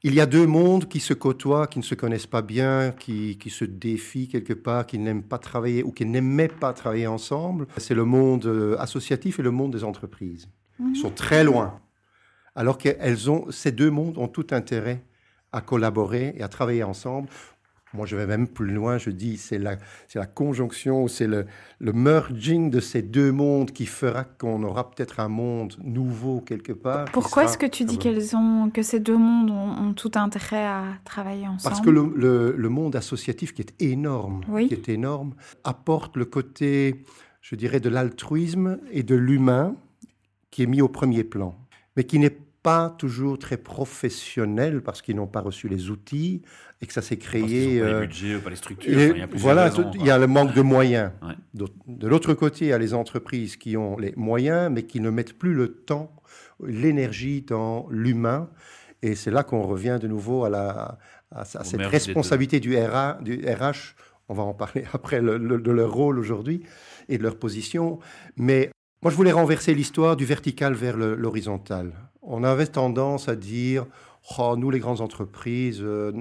Il 0.05 0.15
y 0.15 0.21
a 0.21 0.27
deux 0.27 0.47
mondes 0.47 0.87
qui 0.87 1.01
se 1.01 1.15
côtoient, 1.15 1.67
qui 1.67 1.81
ne 1.81 1.85
se 1.85 1.97
connaissent 1.97 2.29
pas 2.29 2.43
bien, 2.43 2.93
qui, 2.93 3.39
qui 3.39 3.51
se 3.51 3.65
défient 3.65 4.29
quelque 4.29 4.53
part, 4.53 4.87
qui 4.87 5.01
n'aiment 5.01 5.25
pas 5.25 5.39
travailler 5.39 5.83
ou 5.83 5.91
qui 5.91 6.05
n'aimaient 6.05 6.47
pas 6.47 6.73
travailler 6.73 7.09
ensemble. 7.09 7.67
C'est 7.79 7.95
le 7.95 8.05
monde 8.05 8.47
euh, 8.47 8.77
associatif 8.79 9.41
et 9.41 9.43
le 9.43 9.51
monde 9.51 9.73
des 9.73 9.83
entreprises. 9.83 10.49
Ils 10.79 10.95
sont 10.95 11.11
très 11.11 11.43
loin 11.43 11.81
alors 12.57 12.79
que 12.79 13.29
ont, 13.29 13.47
ces 13.51 13.71
deux 13.71 13.91
mondes 13.91 14.19
ont 14.19 14.29
tout 14.29 14.47
intérêt 14.51 15.03
à 15.53 15.61
collaborer 15.61 16.35
et 16.37 16.43
à 16.43 16.49
travailler 16.49 16.83
ensemble. 16.83 17.29
Moi, 17.95 18.05
je 18.05 18.17
vais 18.17 18.27
même 18.27 18.49
plus 18.49 18.73
loin, 18.73 18.99
je 18.99 19.11
dis 19.11 19.39
c'est 19.39 19.59
la, 19.59 19.77
c'est 20.09 20.19
la 20.19 20.27
conjonction, 20.27 21.09
c'est 21.09 21.27
le, 21.27 21.47
le 21.79 21.93
merging 21.93 22.69
de 22.69 22.81
ces 22.81 23.01
deux 23.01 23.33
mondes 23.33 23.71
qui 23.71 23.87
fera 23.87 24.25
qu'on 24.25 24.63
aura 24.65 24.91
peut-être 24.91 25.21
un 25.21 25.29
monde 25.29 25.75
nouveau 25.83 26.41
quelque 26.41 26.73
part. 26.73 27.07
Pourquoi 27.13 27.45
est-ce 27.45 27.57
que 27.57 27.65
tu 27.65 27.85
dis 27.85 27.97
qu'elles 27.97 28.37
ont, 28.37 28.71
que 28.71 28.83
ces 28.83 29.01
deux 29.01 29.17
mondes 29.17 29.51
ont, 29.51 29.95
tout 29.95 30.11
intérêt 30.17 30.67
à 30.67 30.85
travailler 31.05 31.47
ensemble? 31.47 31.63
Parce 31.63 31.81
que 31.81 31.91
le, 31.91 32.55
le, 32.57 32.69
monde 32.69 32.97
associatif, 32.97 33.55
qui 33.55 33.63
est 33.63 33.81
énorme, 33.81 34.43
qui 34.69 34.75
est 34.75 34.89
énorme, 34.91 35.35
apporte 35.65 36.17
le 36.17 36.27
côté, 36.27 37.05
je 37.41 37.55
dirais, 37.55 37.81
de 37.81 37.89
l'altruisme 37.89 38.79
et 38.91 39.05
de 39.05 39.15
l'humain 39.15 39.75
qui 40.51 40.65
est 40.65 40.67
mis 40.67 40.83
au 40.83 40.89
premier 40.89 41.25
plan, 41.25 41.55
mais 41.97 42.05
qui 42.05 42.19
n'est 42.19 42.37
pas 42.67 42.93
toujours 42.99 43.39
très 43.39 43.59
professionnels 43.59 44.83
parce 44.83 45.01
qu'ils 45.01 45.15
n'ont 45.15 45.29
pas 45.29 45.41
reçu 45.41 45.69
les 45.69 45.89
outils 45.89 46.43
et 46.83 46.87
que 46.87 46.93
ça 46.93 47.01
s'est 47.01 47.17
créé. 47.17 47.43
Pas 47.43 47.47
les 47.47 47.81
euh, 47.81 48.01
budgets, 48.01 48.39
pas 48.39 48.51
les 48.51 48.57
structures. 48.57 48.93
il 48.93 49.19
y 49.19 49.23
a 49.23 49.29
voilà, 49.35 49.71
il 49.95 50.05
y 50.05 50.11
a 50.11 50.19
le 50.19 50.27
manque 50.27 50.53
de 50.53 50.63
moyens. 50.63 51.13
De, 51.55 52.09
l'autre 52.09 52.35
côté, 52.35 52.65
il 52.65 52.69
y 52.71 52.73
a 52.73 52.79
les 52.79 52.93
entreprises 52.93 53.57
qui 53.57 53.77
ont 53.77 53.97
les 53.97 54.13
moyens, 54.17 54.69
mais 54.73 54.83
qui 54.83 54.99
ne 54.99 55.11
mettent 55.11 55.39
plus 55.39 55.55
le 55.55 55.75
temps, 55.75 56.13
l'énergie 56.61 57.43
dans 57.43 57.87
l'humain. 57.89 58.51
Et 59.01 59.15
c'est 59.15 59.31
là 59.31 59.45
qu'on 59.45 59.63
revient 59.63 60.01
de 60.03 60.09
nouveau 60.09 60.45
à, 60.45 60.51
la, 60.51 60.99
à, 61.31 61.45
cette 61.45 61.81
responsabilité 61.83 62.59
du, 62.59 62.77
RA, 62.77 63.19
du 63.23 63.47
RH. 63.47 63.95
On 64.29 64.35
va 64.35 64.43
en 64.43 64.55
parler 64.55 64.83
après 64.93 65.21
de 65.21 65.71
leur 65.71 65.93
rôle 65.93 66.19
aujourd'hui 66.19 66.65
et 67.09 67.17
de 67.17 67.23
leur 67.23 67.39
position. 67.39 68.01
Mais 68.37 68.73
moi, 69.07 69.13
je 69.13 69.17
voulais 69.17 69.31
renverser 69.31 69.73
l'histoire 69.73 70.17
du 70.17 70.25
vertical 70.25 70.75
vers 70.75 70.97
l'horizontal 70.97 71.93
on 72.27 72.45
avait 72.45 72.67
tendance 72.67 73.29
à 73.29 73.37
dire 73.37 73.87
oh, 74.39 74.57
nous, 74.59 74.71
les 74.71 74.81
grandes 74.81 75.01
entreprises, 75.01 75.81
euh, 75.81 76.13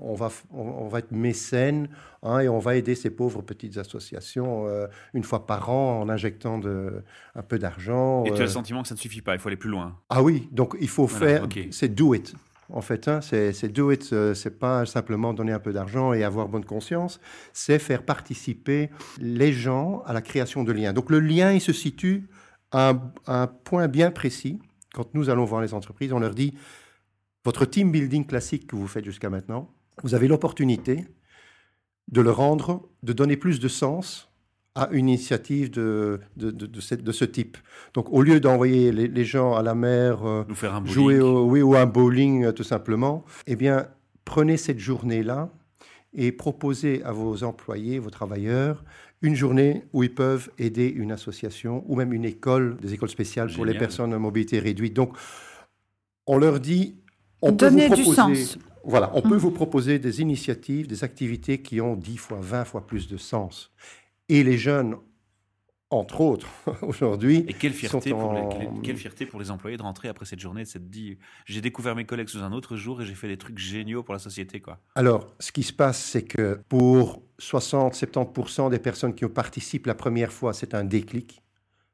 on, 0.00 0.14
va, 0.14 0.30
on, 0.50 0.88
va 0.88 1.00
être 1.00 1.12
mécènes 1.12 1.88
hein, 2.22 2.40
et 2.40 2.48
on 2.48 2.58
va 2.58 2.76
aider 2.76 2.94
ces 2.94 3.10
pauvres 3.10 3.42
petites 3.42 3.76
associations 3.76 4.66
euh, 4.66 4.86
une 5.12 5.24
fois 5.24 5.46
par 5.46 5.70
an 5.70 6.00
en 6.00 6.08
injectant 6.08 6.58
de, 6.58 7.02
un 7.34 7.42
peu 7.42 7.58
d'argent. 7.58 8.24
Et 8.24 8.30
tu 8.30 8.36
as 8.36 8.38
le 8.38 8.44
euh. 8.44 8.48
sentiment 8.48 8.82
que 8.82 8.88
ça 8.88 8.94
ne 8.94 9.00
suffit 9.00 9.20
pas, 9.20 9.34
il 9.34 9.38
faut 9.38 9.48
aller 9.48 9.56
plus 9.56 9.70
loin. 9.70 9.98
Ah 10.08 10.22
oui, 10.22 10.48
donc 10.52 10.76
il 10.80 10.88
faut 10.88 11.06
faire, 11.06 11.46
c'est 11.70 11.94
do 11.94 12.14
it. 12.14 12.34
En 12.68 12.80
fait, 12.80 13.08
hein, 13.08 13.20
c'est 13.20 13.68
do 13.68 13.90
it, 13.90 14.14
c'est 14.34 14.58
pas 14.58 14.86
simplement 14.86 15.34
donner 15.34 15.52
un 15.52 15.58
peu 15.58 15.72
d'argent 15.72 16.12
et 16.12 16.24
avoir 16.24 16.48
bonne 16.48 16.64
conscience, 16.64 17.20
c'est 17.52 17.78
faire 17.78 18.02
participer 18.02 18.90
les 19.18 19.52
gens 19.52 20.02
à 20.06 20.12
la 20.12 20.22
création 20.22 20.64
de 20.64 20.72
liens. 20.72 20.92
Donc 20.92 21.10
le 21.10 21.20
lien, 21.20 21.52
il 21.52 21.60
se 21.60 21.72
situe 21.72 22.28
à 22.70 22.94
un 23.26 23.46
point 23.46 23.88
bien 23.88 24.10
précis 24.10 24.58
quand 24.92 25.14
nous 25.14 25.30
allons 25.30 25.44
voir 25.44 25.60
les 25.60 25.74
entreprises, 25.74 26.12
on 26.12 26.18
leur 26.18 26.34
dit, 26.34 26.54
votre 27.44 27.64
team 27.64 27.90
building 27.90 28.26
classique 28.26 28.66
que 28.66 28.76
vous 28.76 28.86
faites 28.86 29.04
jusqu'à 29.04 29.30
maintenant, 29.30 29.70
vous 30.02 30.14
avez 30.14 30.28
l'opportunité 30.28 31.06
de 32.08 32.20
le 32.20 32.30
rendre, 32.30 32.88
de 33.02 33.12
donner 33.12 33.36
plus 33.36 33.58
de 33.60 33.68
sens 33.68 34.31
à 34.74 34.88
une 34.90 35.08
initiative 35.08 35.70
de, 35.70 36.20
de, 36.36 36.50
de, 36.50 37.12
ce, 37.12 37.24
type. 37.24 37.58
Donc, 37.92 38.10
au 38.10 38.22
lieu 38.22 38.40
d'envoyer 38.40 38.90
les, 38.90 39.24
gens 39.24 39.54
à 39.54 39.62
la 39.62 39.74
mer, 39.74 40.26
euh, 40.26 40.44
faire 40.54 40.74
un 40.74 40.86
jouer 40.86 41.20
au, 41.20 41.44
oui, 41.44 41.60
ou 41.60 41.76
un 41.76 41.84
bowling 41.84 42.44
euh, 42.44 42.52
tout 42.52 42.62
simplement, 42.62 43.24
eh 43.46 43.54
bien, 43.54 43.86
prenez 44.24 44.56
cette 44.56 44.78
journée-là 44.78 45.50
et 46.14 46.32
proposez 46.32 47.02
à 47.04 47.12
vos 47.12 47.44
employés, 47.44 47.98
vos 47.98 48.10
travailleurs, 48.10 48.82
une 49.20 49.34
journée 49.34 49.84
où 49.92 50.02
ils 50.02 50.14
peuvent 50.14 50.50
aider 50.58 50.88
une 50.88 51.12
association 51.12 51.84
ou 51.86 51.96
même 51.96 52.12
une 52.12 52.24
école, 52.24 52.76
des 52.78 52.94
écoles 52.94 53.10
spéciales 53.10 53.52
pour 53.52 53.64
les 53.64 53.76
personnes 53.76 54.12
à 54.14 54.18
mobilité 54.18 54.58
réduite. 54.58 54.94
Donc, 54.94 55.16
on 56.26 56.38
leur 56.38 56.60
dit, 56.60 56.96
on 57.42 57.52
peut 57.52 57.68
vous 57.68 57.78
proposer, 57.78 58.58
Voilà, 58.84 59.10
on 59.14 59.22
peut 59.22 59.36
vous 59.36 59.50
proposer 59.50 59.98
des 59.98 60.20
initiatives, 60.20 60.86
des 60.86 61.04
activités 61.04 61.60
qui 61.60 61.80
ont 61.80 61.96
10 61.96 62.16
fois, 62.16 62.38
20 62.40 62.64
fois 62.64 62.86
plus 62.86 63.08
de 63.08 63.16
sens. 63.16 63.70
Et 64.32 64.42
les 64.44 64.56
jeunes, 64.56 64.96
entre 65.90 66.22
autres, 66.22 66.48
aujourd'hui. 66.80 67.44
Et 67.48 67.52
quelle 67.52 67.74
fierté, 67.74 68.12
pour 68.12 68.32
les, 68.32 68.40
quelle 68.82 68.96
fierté 68.96 69.26
pour 69.26 69.38
les 69.38 69.50
employés 69.50 69.76
de 69.76 69.82
rentrer 69.82 70.08
après 70.08 70.24
cette 70.24 70.40
journée, 70.40 70.62
de 70.62 70.68
s'être 70.68 70.88
dit 70.88 71.18
j'ai 71.44 71.60
découvert 71.60 71.94
mes 71.94 72.06
collègues 72.06 72.30
sous 72.30 72.42
un 72.42 72.50
autre 72.52 72.76
jour 72.76 73.02
et 73.02 73.04
j'ai 73.04 73.14
fait 73.14 73.28
des 73.28 73.36
trucs 73.36 73.58
géniaux 73.58 74.02
pour 74.02 74.14
la 74.14 74.18
société. 74.18 74.58
quoi. 74.60 74.78
Alors, 74.94 75.34
ce 75.38 75.52
qui 75.52 75.62
se 75.62 75.74
passe, 75.74 76.02
c'est 76.02 76.22
que 76.22 76.62
pour 76.70 77.22
60-70% 77.40 78.70
des 78.70 78.78
personnes 78.78 79.14
qui 79.14 79.26
participent 79.26 79.84
la 79.86 79.94
première 79.94 80.32
fois, 80.32 80.54
c'est 80.54 80.72
un 80.72 80.84
déclic. 80.84 81.42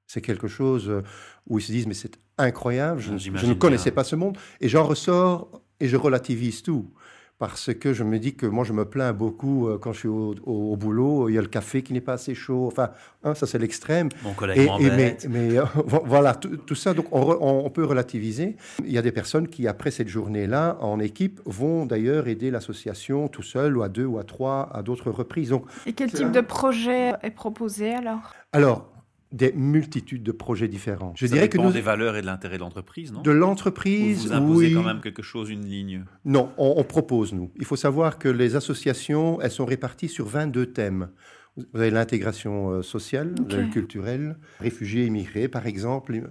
C'est 0.07 0.21
quelque 0.21 0.47
chose 0.47 0.89
euh, 0.89 1.03
où 1.49 1.59
ils 1.59 1.63
se 1.63 1.73
disent 1.73 1.89
mais 1.89 1.95
c'est 1.95 2.21
incroyable, 2.39 3.01
je, 3.01 3.19
je 3.19 3.47
ne 3.47 3.55
connaissais 3.55 3.91
pas 3.91 4.05
ce 4.05 4.15
monde. 4.15 4.39
Et 4.61 4.69
j'en 4.69 4.85
ressors 4.85 5.61
et 5.81 5.89
je 5.89 5.97
relativise 5.97 6.63
tout 6.63 6.95
parce 7.39 7.73
que 7.73 7.93
je 7.93 8.03
me 8.03 8.19
dis 8.19 8.35
que 8.35 8.47
moi, 8.47 8.65
je 8.65 8.73
me 8.73 8.85
plains 8.85 9.13
beaucoup 9.13 9.69
euh, 9.69 9.79
quand 9.79 9.93
je 9.93 9.99
suis 10.01 10.09
au, 10.09 10.77
boulot. 10.77 11.29
Il 11.29 11.35
y 11.35 11.39
a 11.39 11.41
le 11.41 11.49
café 11.49 11.83
qui 11.83 11.93
n'est 11.93 12.01
pas 12.01 12.15
assez 12.15 12.35
chaud. 12.35 12.67
Enfin, 12.67 12.91
hein, 13.23 13.35
ça, 13.35 13.47
c'est 13.47 13.59
l'extrême. 13.59 14.09
Mon 14.23 14.33
collègue 14.33 14.69
et, 14.81 14.91
mais, 14.91 15.17
mais 15.29 15.59
euh, 15.59 15.65
voilà, 16.05 16.35
tout, 16.35 16.75
ça, 16.75 16.95
donc 16.95 17.07
on, 17.13 17.71
peut 17.71 17.85
relativiser. 17.85 18.57
Il 18.85 18.93
y 18.93 18.99
a 18.99 19.03
des 19.03 19.13
personnes 19.13 19.49
qui, 19.49 19.69
après 19.69 19.91
cette 19.91 20.09
journée-là, 20.09 20.79
en 20.81 20.99
équipe, 20.99 21.41
vont 21.45 21.87
d'ailleurs 21.87 22.27
aider 22.27 22.51
l'association 22.51 23.29
tout 23.29 23.43
seul 23.43 23.77
ou 23.77 23.83
à 23.83 23.89
deux 23.89 24.07
ou 24.07 24.19
à 24.19 24.25
trois 24.25 24.69
à 24.73 24.83
d'autres 24.83 25.11
reprises. 25.11 25.51
Donc, 25.51 25.67
et 25.87 25.93
quel 25.93 26.11
type 26.11 26.33
de 26.33 26.41
projet 26.41 27.13
est 27.23 27.31
proposé 27.31 27.95
alors? 27.95 28.35
Alors, 28.53 28.91
des 29.33 29.53
multitudes 29.53 30.23
de 30.23 30.33
projets 30.33 30.69
différents. 30.69 31.13
Je 31.17 31.27
dirais 31.27 31.49
que 31.49 31.59
nous 31.59 31.71
des 31.71 31.81
valeurs 31.81 32.17
et 32.17 32.23
de 32.23 32.27
l'intérêt 32.27 32.57
de 32.57 32.63
l'entreprise, 32.63 33.13
non? 33.13 33.21
De 33.21 33.31
l'entreprise, 33.31 34.27
vous 34.27 34.33
imposez 34.33 34.73
quand 34.73 34.83
même 34.83 35.01
quelque 35.01 35.23
chose, 35.23 35.51
une 35.51 35.65
ligne. 35.65 36.05
Non, 36.25 36.51
on, 36.57 36.83
propose 36.85 37.35
nous. 37.35 37.51
Il 37.57 37.65
faut 37.65 37.77
savoir 37.77 38.19
que 38.19 38.29
les 38.29 38.57
associations, 38.57 39.41
elles 39.41 39.51
sont 39.51 39.67
réparties 39.67 40.09
sur 40.09 40.27
22 40.27 40.67
thèmes. 40.67 41.11
Vous 41.57 41.81
avez 41.81 41.91
l'intégration 41.91 42.71
euh, 42.71 42.83
sociale, 42.83 43.35
culturelle, 43.73 44.37
réfugiés, 44.61 45.07
immigrés, 45.07 45.49
par 45.49 45.67
exemple. 45.67 46.31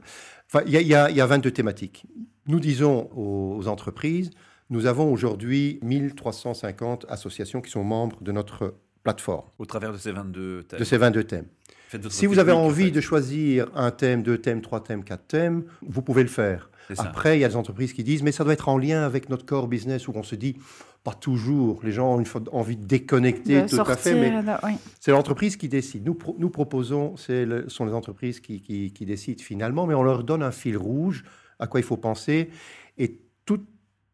Enfin, 0.51 0.63
il 0.65 0.73
y, 0.73 0.93
a 0.93 1.25
22 1.25 1.51
thématiques. 1.51 2.05
Nous 2.47 2.59
disons 2.59 3.09
aux, 3.15 3.67
entreprises, 3.67 4.31
nous 4.69 4.85
avons 4.85 5.11
aujourd'hui 5.11 5.79
1350 5.83 7.05
associations 7.09 7.61
qui 7.61 7.69
sont 7.69 7.83
membres 7.83 8.21
de 8.23 8.31
notre 8.31 8.75
plateforme. 9.03 9.47
Au 9.59 9.65
travers 9.65 9.91
de 9.91 9.97
ces 9.97 10.11
22 10.11 10.63
thèmes. 10.63 10.79
De 10.79 10.83
ces 10.85 10.97
22 10.97 11.23
thèmes. 11.25 11.47
Si 12.09 12.25
vous 12.25 12.39
avez 12.39 12.51
envie 12.51 12.91
de 12.91 13.01
choisir 13.01 13.69
un 13.75 13.91
thème, 13.91 14.23
deux 14.23 14.37
thèmes, 14.37 14.61
trois 14.61 14.83
thèmes, 14.83 15.03
quatre 15.03 15.27
thèmes, 15.27 15.63
vous 15.81 16.01
pouvez 16.01 16.23
le 16.23 16.29
faire. 16.29 16.69
Après, 16.97 17.37
il 17.37 17.41
y 17.41 17.45
a 17.45 17.49
des 17.49 17.55
entreprises 17.55 17.93
qui 17.93 18.03
disent, 18.03 18.23
mais 18.23 18.31
ça 18.31 18.43
doit 18.43 18.53
être 18.53 18.69
en 18.69 18.77
lien 18.77 19.03
avec 19.03 19.29
notre 19.29 19.45
core 19.45 19.67
business, 19.67 20.07
où 20.07 20.13
on 20.15 20.23
se 20.23 20.35
dit, 20.35 20.55
pas 21.03 21.13
toujours. 21.13 21.79
Les 21.83 21.91
gens 21.91 22.17
ont 22.17 22.23
envie 22.51 22.77
de 22.77 22.85
déconnecter 22.85 23.65
tout 23.65 23.79
à 23.81 23.95
fait, 23.95 24.13
mais 24.13 24.33
c'est 24.99 25.11
l'entreprise 25.11 25.57
qui 25.57 25.69
décide. 25.69 26.05
Nous, 26.05 26.17
nous 26.37 26.49
proposons, 26.49 27.15
ce 27.17 27.65
sont 27.67 27.85
les 27.85 27.93
entreprises 27.93 28.39
qui, 28.39 28.61
qui, 28.61 29.05
décident 29.05 29.41
finalement, 29.41 29.87
mais 29.87 29.93
on 29.93 30.03
leur 30.03 30.23
donne 30.23 30.43
un 30.43 30.51
fil 30.51 30.77
rouge 30.77 31.23
à 31.59 31.67
quoi 31.67 31.79
il 31.79 31.83
faut 31.83 31.97
penser. 31.97 32.49
Et 32.97 33.19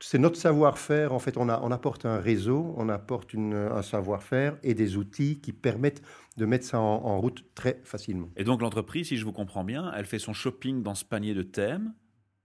c'est 0.06 0.18
notre 0.18 0.38
savoir-faire. 0.38 1.14
En 1.14 1.20
fait, 1.20 1.38
on, 1.38 1.48
a, 1.48 1.62
on 1.64 1.72
apporte 1.72 2.06
un 2.06 2.18
réseau, 2.18 2.74
on 2.78 2.90
apporte 2.90 3.34
une, 3.34 3.54
un 3.54 3.82
savoir-faire 3.82 4.58
et 4.62 4.74
des 4.74 4.98
outils 4.98 5.40
qui 5.40 5.54
permettent 5.54 6.02
de 6.36 6.46
mettre 6.46 6.66
ça 6.66 6.80
en, 6.80 7.22
route 7.22 7.46
très 7.56 7.80
facilement. 7.84 8.30
Et 8.36 8.44
donc 8.44 8.62
l'entreprise, 8.62 9.08
si 9.08 9.18
je 9.18 9.24
vous 9.24 9.32
comprends 9.32 9.64
bien, 9.64 9.94
elle 9.96 10.06
fait 10.06 10.20
son 10.20 10.34
shopping 10.34 10.84
dans 10.84 10.96
ce 10.96 11.06
panier 11.06 11.34
de 11.34 11.44
thèmes 11.44 11.94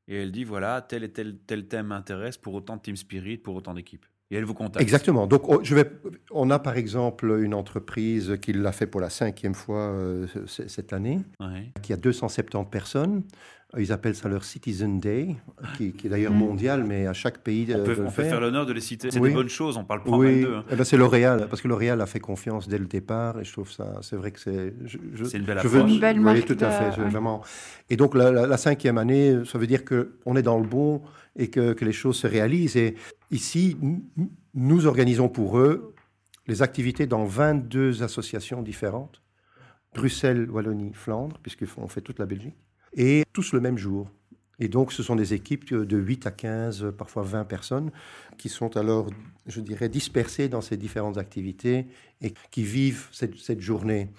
et 0.06 0.22
elle 0.22 0.30
dit 0.30 0.44
voilà, 0.44 0.82
tel 0.82 1.02
et 1.02 1.10
tel, 1.10 1.36
tel 1.46 1.66
thème 1.66 1.86
m'intéresse 1.86 2.36
pour 2.36 2.54
autant 2.54 2.76
de 2.76 2.82
Team 2.82 2.96
Spirit, 2.96 3.38
pour 3.38 3.56
autant 3.56 3.74
d'équipes. 3.74 4.06
Et 4.30 4.36
elle 4.36 4.44
vous 4.44 4.54
contacte. 4.54 4.82
Exactement. 4.82 5.26
Donc, 5.26 5.48
oh, 5.48 5.60
je 5.62 5.74
vais, 5.74 5.90
on 6.30 6.50
a 6.50 6.58
par 6.58 6.76
exemple 6.76 7.40
une 7.42 7.54
entreprise 7.54 8.36
qui 8.42 8.52
l'a 8.52 8.72
fait 8.72 8.86
pour 8.86 9.00
la 9.00 9.08
cinquième 9.08 9.54
fois 9.54 9.88
euh, 9.88 10.26
cette 10.46 10.92
année, 10.92 11.20
qui 11.82 11.94
a 11.94 11.96
270 11.96 12.66
personnes. 12.70 13.22
Ils 13.76 13.92
appellent 13.92 14.14
ça 14.14 14.30
leur 14.30 14.44
Citizen 14.44 14.98
Day, 14.98 15.36
qui, 15.76 15.92
est 16.02 16.08
d'ailleurs 16.08 16.32
mm. 16.32 16.38
mondial, 16.38 16.84
mais 16.84 17.06
à 17.06 17.12
chaque 17.12 17.38
pays. 17.38 17.66
On 17.76 17.84
peut, 17.84 17.96
on 18.02 18.10
faire, 18.10 18.40
l'honneur 18.40 18.64
de 18.64 18.72
les 18.72 18.80
citer. 18.80 19.10
C'est 19.10 19.20
des 19.20 19.28
bonnes 19.28 19.50
choses, 19.50 19.76
on 19.76 19.84
parle 19.84 20.04
pas 20.04 20.16
oui. 20.16 20.40
d'eux. 20.40 20.54
Hein. 20.54 20.64
Eh 20.72 20.76
ben, 20.76 20.84
c'est 20.84 20.96
L'Oréal, 20.96 21.48
parce 21.50 21.60
que 21.60 21.68
L'Oréal 21.68 22.00
a 22.00 22.06
fait 22.06 22.18
confiance 22.18 22.66
dès 22.66 22.78
le 22.78 22.86
départ, 22.86 23.38
et 23.38 23.44
je 23.44 23.52
trouve 23.52 23.70
ça, 23.70 23.98
c'est 24.00 24.16
vrai 24.16 24.30
que 24.32 24.40
c'est. 24.40 24.72
C'est 25.24 25.36
une 25.36 25.44
belle 25.44 25.58
approche. 25.58 25.90
une 25.90 26.00
belle 26.00 26.18
marque. 26.18 26.38
Oui, 26.38 26.44
tout 26.44 26.64
à 26.64 26.70
fait, 26.70 26.90
vraiment. 27.02 27.42
Et 27.90 27.96
donc 27.96 28.14
la, 28.14 28.56
cinquième 28.56 28.96
année, 28.96 29.36
ça 29.44 29.58
veut 29.58 29.66
dire 29.66 29.84
qu'on 29.84 30.34
est 30.36 30.42
dans 30.42 30.58
le 30.58 30.66
bon 30.66 31.02
et 31.36 31.50
que, 31.50 31.74
que 31.74 31.84
les 31.84 31.92
choses 31.92 32.16
se 32.16 32.26
réalisent. 32.26 32.76
Et 32.76 32.96
ici, 33.30 33.76
nous 34.54 34.86
organisons 34.86 35.28
pour 35.28 35.58
eux 35.58 35.94
les 36.46 36.62
activités 36.62 37.06
dans 37.06 37.26
22 37.26 38.02
associations 38.02 38.62
différentes. 38.62 39.22
Bruxelles, 39.94 40.50
Wallonie, 40.50 40.92
Flandre, 40.94 41.38
puisqu'on 41.42 41.88
fait 41.88 42.00
toute 42.00 42.18
la 42.18 42.26
Belgique 42.26 42.56
et 42.94 43.24
tous 43.32 43.52
le 43.52 43.60
même 43.60 43.78
jour. 43.78 44.08
Et 44.60 44.68
donc, 44.68 44.92
ce 44.92 45.04
sont 45.04 45.14
des 45.14 45.34
équipes 45.34 45.72
de 45.72 45.96
8 45.96 46.26
à 46.26 46.30
15, 46.32 46.92
parfois 46.98 47.22
20 47.22 47.44
personnes, 47.44 47.90
qui 48.38 48.48
sont 48.48 48.76
alors, 48.76 49.08
je 49.46 49.60
dirais, 49.60 49.88
dispersées 49.88 50.48
dans 50.48 50.60
ces 50.60 50.76
différentes 50.76 51.16
activités 51.16 51.86
et 52.20 52.34
qui 52.50 52.64
vivent 52.64 53.06
cette, 53.12 53.60
journée. 53.60 54.10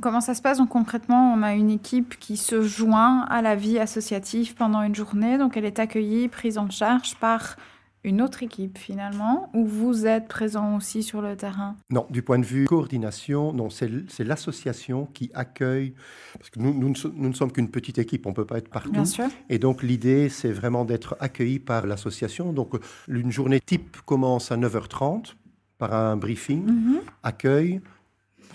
Comment 0.00 0.22
ça 0.22 0.34
se 0.34 0.40
passe? 0.40 0.58
Donc, 0.58 0.70
concrètement 0.70 1.34
On 1.34 1.42
a 1.42 1.52
une 1.52 1.70
équipe 1.70 2.18
qui 2.18 2.38
se 2.38 2.62
joint 2.62 3.26
à 3.28 3.42
la 3.42 3.54
vie 3.54 3.78
associative 3.78 4.54
pendant 4.54 4.82
une 4.82 4.94
journée, 4.94 5.36
donc 5.36 5.58
elle 5.58 5.66
est 5.66 5.78
accueillie, 5.78 6.28
prise 6.28 6.56
en 6.56 6.70
charge 6.70 7.16
par 7.16 7.56
une 8.04 8.20
autre 8.20 8.42
équipe 8.42 8.78
finalement, 8.78 9.50
où 9.54 9.64
vous 9.64 10.06
êtes 10.06 10.26
présent 10.26 10.76
aussi 10.76 11.02
sur 11.02 11.22
le 11.22 11.36
terrain? 11.36 11.76
Non, 11.90 12.06
du 12.10 12.22
point 12.22 12.38
de 12.38 12.44
vue 12.44 12.64
coordination, 12.64 13.52
non, 13.52 13.68
c'est 13.70 14.24
l'association 14.24 15.06
qui 15.06 15.30
accueille, 15.34 15.94
parce 16.36 16.50
que 16.50 16.58
nous, 16.58 16.74
nous, 16.74 16.92
ne 17.28 17.32
sommes 17.32 17.52
qu'une 17.52 17.70
petite 17.70 17.98
équipe, 17.98 18.26
on 18.26 18.30
ne 18.30 18.34
peut 18.34 18.44
pas 18.44 18.58
être 18.58 18.70
partout. 18.70 18.90
Bien 18.90 19.04
sûr. 19.04 19.26
Et 19.48 19.58
donc 19.58 19.82
l'idée, 19.82 20.28
c'est 20.28 20.50
vraiment 20.50 20.84
d'être 20.84 21.16
accueilli 21.20 21.60
par 21.60 21.86
l'association. 21.86 22.52
Donc 22.52 22.72
une 23.08 23.30
journée 23.30 23.60
type 23.60 23.96
commence 24.04 24.50
à 24.50 24.56
9h30 24.56 25.34
par 25.78 25.94
un 25.94 26.16
briefing, 26.16 26.64
mhm. 26.64 27.00
accueil, 27.22 27.80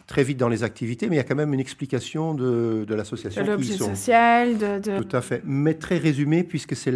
très 0.07 0.23
vite 0.23 0.37
dans 0.37 0.49
les 0.49 0.63
activités, 0.63 1.07
mais 1.07 1.15
il 1.15 1.19
y 1.19 1.21
a 1.21 1.25
quand 1.25 1.35
même 1.35 1.53
une 1.53 1.59
explication 1.59 2.33
de, 2.33 2.85
de 2.87 2.95
l'association. 2.95 3.43
De 3.43 3.47
l'objet 3.47 3.77
social, 3.77 4.57
de, 4.57 4.79
de, 4.79 5.01
Tout 5.01 5.15
à 5.15 5.21
fait, 5.21 5.41
mais 5.45 5.73
très 5.73 5.97
résumé, 5.97 6.43
puisque 6.43 6.75
c'est 6.75 6.93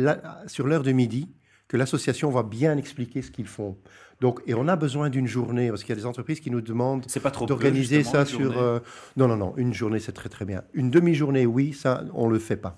sur 0.48 0.68
l'heure 0.68 0.84
de 0.84 0.92
midi 0.92 1.30
que 1.72 1.78
l'association 1.78 2.30
va 2.32 2.44
bien 2.44 2.76
expliquer 2.76 3.22
ce 3.22 3.32
qu'ils 3.32 3.48
font. 3.48 3.78
Donc, 4.20 4.42
et 4.46 4.54
on 4.54 4.68
a 4.68 4.76
besoin 4.76 5.10
d'une 5.10 5.26
journée, 5.26 5.70
parce 5.70 5.84
qu'il 5.84 5.96
y 5.96 5.98
a 5.98 6.02
des 6.02 6.06
entreprises 6.06 6.42
qui 6.42 6.52
nous 6.52 6.60
demandent 6.60 7.06
d'organiser 7.48 8.04
ça 8.04 8.26
sur... 8.26 8.62
Euh, 8.62 8.80
non, 9.16 9.30
non, 9.30 9.38
non, 9.38 9.54
une 9.56 9.74
journée, 9.74 10.02
c'est 10.02 10.12
très 10.12 10.28
très 10.28 10.44
bien. 10.44 10.64
Une 10.74 10.90
demi-journée, 10.92 11.46
oui, 11.46 11.72
ça, 11.72 12.04
on 12.14 12.28
ne 12.28 12.34
le 12.34 12.40
fait 12.40 12.58
pas. 12.58 12.78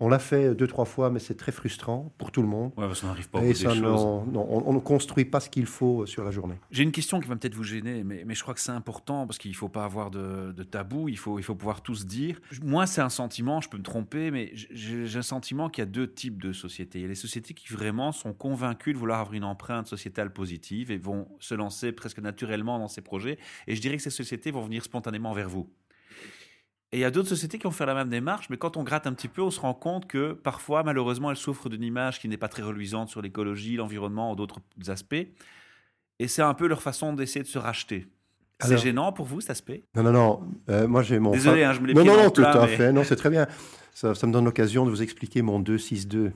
On 0.00 0.08
l'a 0.08 0.18
fait 0.18 0.56
deux, 0.56 0.66
trois 0.66 0.84
fois, 0.84 1.08
mais 1.10 1.20
c'est 1.20 1.36
très 1.36 1.52
frustrant 1.52 2.12
pour 2.18 2.32
tout 2.32 2.42
le 2.42 2.48
monde. 2.48 2.72
Ouais, 2.76 2.86
parce 2.86 3.00
qu'on 3.00 3.06
n'arrive 3.06 3.28
pas 3.28 3.38
à 3.38 3.42
des 3.42 3.54
choses. 3.54 3.80
Non, 3.80 4.26
on, 4.34 4.72
ne 4.72 4.80
construit 4.80 5.24
pas 5.24 5.38
ce 5.38 5.48
qu'il 5.48 5.66
faut 5.66 6.04
sur 6.04 6.24
la 6.24 6.32
journée. 6.32 6.56
J'ai 6.72 6.82
une 6.82 6.90
question 6.90 7.20
qui 7.20 7.28
va 7.28 7.36
peut-être 7.36 7.54
vous 7.54 7.62
gêner, 7.62 8.02
mais, 8.02 8.24
mais 8.26 8.34
je 8.34 8.42
crois 8.42 8.54
que 8.54 8.60
c'est 8.60 8.72
important 8.72 9.24
parce 9.24 9.38
qu'il 9.38 9.52
ne 9.52 9.56
faut 9.56 9.68
pas 9.68 9.84
avoir 9.84 10.10
de, 10.10 10.52
tabou, 10.64 11.08
il 11.08 11.16
faut, 11.16 11.38
il 11.38 11.42
faut 11.42 11.54
pouvoir 11.54 11.80
tous 11.80 12.06
dire. 12.06 12.40
Moi, 12.62 12.86
c'est 12.86 13.02
un 13.02 13.08
sentiment, 13.08 13.60
je 13.60 13.68
peux 13.68 13.78
me 13.78 13.84
tromper, 13.84 14.32
mais 14.32 14.50
j'ai 14.54 15.16
un 15.16 15.22
sentiment 15.22 15.70
qu'il 15.70 15.82
y 15.82 15.86
a 15.86 15.90
deux 15.90 16.12
types 16.12 16.42
de 16.42 16.52
sociétés. 16.52 16.98
Il 16.98 17.02
y 17.02 17.06
a 17.06 17.08
les 17.08 17.14
sociétés 17.14 17.54
qui 17.54 17.72
vraiment 17.72 18.10
sont 18.10 18.32
convaincues 18.32 18.94
de 18.94 18.98
vouloir 18.98 19.20
avoir 19.20 19.34
une 19.34 19.44
empreinte 19.44 19.86
sociétale 19.86 20.32
positive 20.32 20.90
et 20.90 20.98
vont 20.98 21.28
se 21.38 21.54
lancer 21.54 21.92
presque 21.92 22.18
naturellement 22.18 22.80
dans 22.80 22.88
ces 22.88 23.00
projets. 23.00 23.38
Et 23.68 23.76
je 23.76 23.80
dirais 23.80 23.96
que 23.96 24.02
ces 24.02 24.10
sociétés 24.10 24.50
vont 24.50 24.62
venir 24.62 24.82
spontanément 24.82 25.32
vers 25.32 25.48
vous. 25.48 25.70
Et 26.94 26.98
il 26.98 27.00
y 27.00 27.04
a 27.04 27.10
d'autres 27.10 27.28
sociétés 27.28 27.58
qui 27.58 27.66
ont 27.66 27.72
fait 27.72 27.86
la 27.86 27.94
même 27.94 28.08
démarche, 28.08 28.48
mais 28.50 28.56
quand 28.56 28.76
on 28.76 28.84
gratte 28.84 29.08
un 29.08 29.14
petit 29.14 29.26
peu, 29.26 29.42
on 29.42 29.50
se 29.50 29.58
rend 29.58 29.74
compte 29.74 30.06
que 30.06 30.32
parfois, 30.32 30.84
malheureusement, 30.84 31.32
elles 31.32 31.36
souffrent 31.36 31.68
d'une 31.68 31.82
image 31.82 32.20
qui 32.20 32.28
n'est 32.28 32.36
pas 32.36 32.46
très 32.46 32.62
reluisante 32.62 33.08
sur 33.08 33.20
l'écologie, 33.20 33.74
l'environnement 33.74 34.30
ou 34.30 34.36
d'autres 34.36 34.60
aspects. 34.86 35.26
Et 36.20 36.28
c'est 36.28 36.42
un 36.42 36.54
peu 36.54 36.68
leur 36.68 36.82
façon 36.82 37.12
d'essayer 37.12 37.42
de 37.42 37.48
se 37.48 37.58
racheter. 37.58 38.06
C'est 38.60 38.78
gênant 38.78 39.10
pour 39.10 39.26
vous 39.26 39.40
cet 39.40 39.50
aspect? 39.50 39.82
Non, 39.96 40.04
non, 40.04 40.12
non. 40.12 40.42
Euh, 40.68 40.86
moi, 40.86 41.02
j'ai 41.02 41.18
mon. 41.18 41.32
Désolé, 41.32 41.64
hein, 41.64 41.72
je 41.72 41.80
me 41.80 41.88
l'ai 41.88 41.94
Non, 41.94 42.04
non, 42.04 42.16
non, 42.16 42.30
tout 42.30 42.44
à 42.44 42.68
fait. 42.68 42.92
Non, 42.92 43.02
c'est 43.02 43.16
très 43.16 43.28
bien. 43.28 43.48
Ça, 43.92 44.14
ça 44.14 44.28
me 44.28 44.32
donne 44.32 44.44
l'occasion 44.44 44.86
de 44.86 44.90
vous 44.90 45.02
expliquer 45.02 45.42
mon 45.42 45.60
2-6-2. 45.60 46.30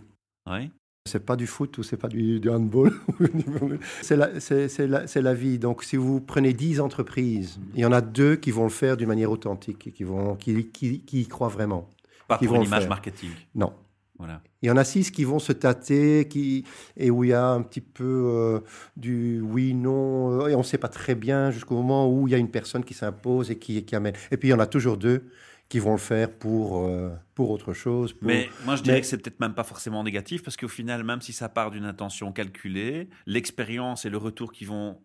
Oui. 0.51 0.73
C'est 1.09 1.25
pas 1.25 1.37
du 1.37 1.47
foot 1.47 1.79
ou 1.79 1.83
c'est 1.83 1.97
pas 1.97 2.09
du, 2.09 2.41
handball. 2.49 2.93
c'est 4.03 4.17
la, 4.17 5.05
la, 5.15 5.35
vie. 5.35 5.59
Donc, 5.59 5.83
si 5.83 5.97
vous 5.97 6.21
prenez 6.21 6.53
10 6.53 6.81
entreprises, 6.81 7.59
il 7.75 7.81
y 7.81 7.85
en 7.85 7.93
a 7.93 8.01
deux 8.01 8.37
qui 8.37 8.51
vont 8.51 8.65
le 8.65 8.71
faire 8.71 8.97
d'une 8.97 9.09
manière 9.09 9.31
authentique, 9.31 9.93
qui, 9.93 10.05
vont, 10.05 10.37
qui, 10.37 10.67
qui, 10.67 11.01
qui 11.01 11.23
y 11.23 11.27
croient 11.27 11.49
vraiment. 11.49 11.89
Pas 12.29 12.39
qui 12.39 12.47
pour 12.47 12.57
une 12.57 12.65
image 12.65 12.89
marketing. 12.89 13.31
Non. 13.55 13.73
Voilà. 14.19 14.43
Il 14.63 14.69
y 14.69 14.71
en 14.71 14.77
a 14.77 14.83
six 14.83 15.13
qui 15.13 15.23
vont 15.23 15.39
se 15.39 15.53
tâter, 15.53 16.27
qui, 16.29 16.65
et 16.97 17.11
où 17.11 17.23
il 17.23 17.31
y 17.31 17.33
a 17.33 17.47
un 17.47 17.63
petit 17.63 17.81
peu 17.81 18.05
euh, 18.05 18.61
du 18.97 19.41
oui, 19.41 19.75
non, 19.75 20.33
euh, 20.33 20.49
et 20.49 20.55
on 20.57 20.59
ne 20.59 20.65
sait 20.65 20.79
pas 20.79 20.89
très 20.89 21.15
bien 21.15 21.53
jusqu'au 21.53 21.77
moment 21.77 22.13
où 22.13 22.27
il 22.27 22.33
y 22.33 22.35
a 22.35 22.39
une 22.39 22.51
personne 22.51 22.83
qui 22.83 22.95
s'impose 22.95 23.53
et 23.53 23.59
qui, 23.59 23.85
qui 23.85 23.95
amène. 23.95 24.15
Et 24.33 24.37
puis 24.37 24.49
il 24.49 24.51
y 24.51 24.55
en 24.55 24.59
a 24.59 24.67
toujours 24.67 24.97
deux 24.97 25.31
qui 25.69 25.79
vont 25.81 25.93
le 25.93 25.99
faire 25.99 26.31
pour, 26.33 26.87
euh, 26.87 27.11
pour 27.35 27.51
autre 27.51 27.73
chose. 27.75 28.13
pour- 28.15 28.27
Mais 28.27 28.49
moi, 28.65 28.77
je 28.77 28.83
dirais 28.83 28.97
Mais- 28.97 29.01
que 29.03 29.07
c'est 29.07 29.19
peut-être 29.19 29.41
même 29.41 29.55
pas 29.55 29.65
forcément 29.65 30.03
négatif 30.03 30.43
parce 30.43 30.57
qu'au 30.57 30.69
final, 30.69 31.05
même 31.05 31.21
si 31.21 31.33
ça 31.33 31.49
part 31.49 31.71
d'une 31.71 31.85
intention 31.85 32.33
calculée, 32.33 33.09
l'expérience 33.27 34.05
et 34.07 34.11
le 34.11 34.17
retour 34.17 34.51
qui 34.53 34.65
vont, 34.65 34.99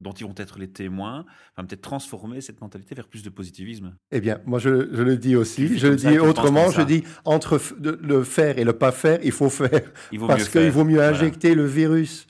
dont 0.00 0.12
ils 0.12 0.26
vont 0.26 0.34
être 0.36 0.58
les 0.58 0.68
témoins, 0.68 1.24
va 1.56 1.62
peut-être 1.62 1.82
transformer 1.82 2.40
cette 2.40 2.60
mentalité 2.60 2.94
vers 2.96 3.06
plus 3.08 3.22
de 3.22 3.30
positivisme. 3.30 3.96
Eh 4.10 4.20
bien, 4.20 4.40
moi, 4.44 4.58
je, 4.58 4.92
je 4.92 5.02
le 5.02 5.16
dis 5.16 5.36
aussi. 5.36 5.78
Je 5.78 5.86
le 5.86 5.96
dis 5.96 6.18
autrement. 6.18 6.70
Je 6.70 6.82
dis 6.82 7.04
entre 7.24 7.60
le 7.80 8.24
faire 8.24 8.58
et 8.58 8.64
le 8.64 8.72
pas 8.72 8.92
faire, 8.92 9.20
il 9.22 9.32
faut 9.32 9.48
faire. 9.50 9.92
Il 10.12 10.18
vaut 10.18 10.26
parce 10.26 10.48
qu'il 10.48 10.70
vaut 10.70 10.84
mieux 10.84 10.96
Voilà. 10.96 11.16
injecter 11.16 11.54
le 11.54 11.64
virus 11.64 12.26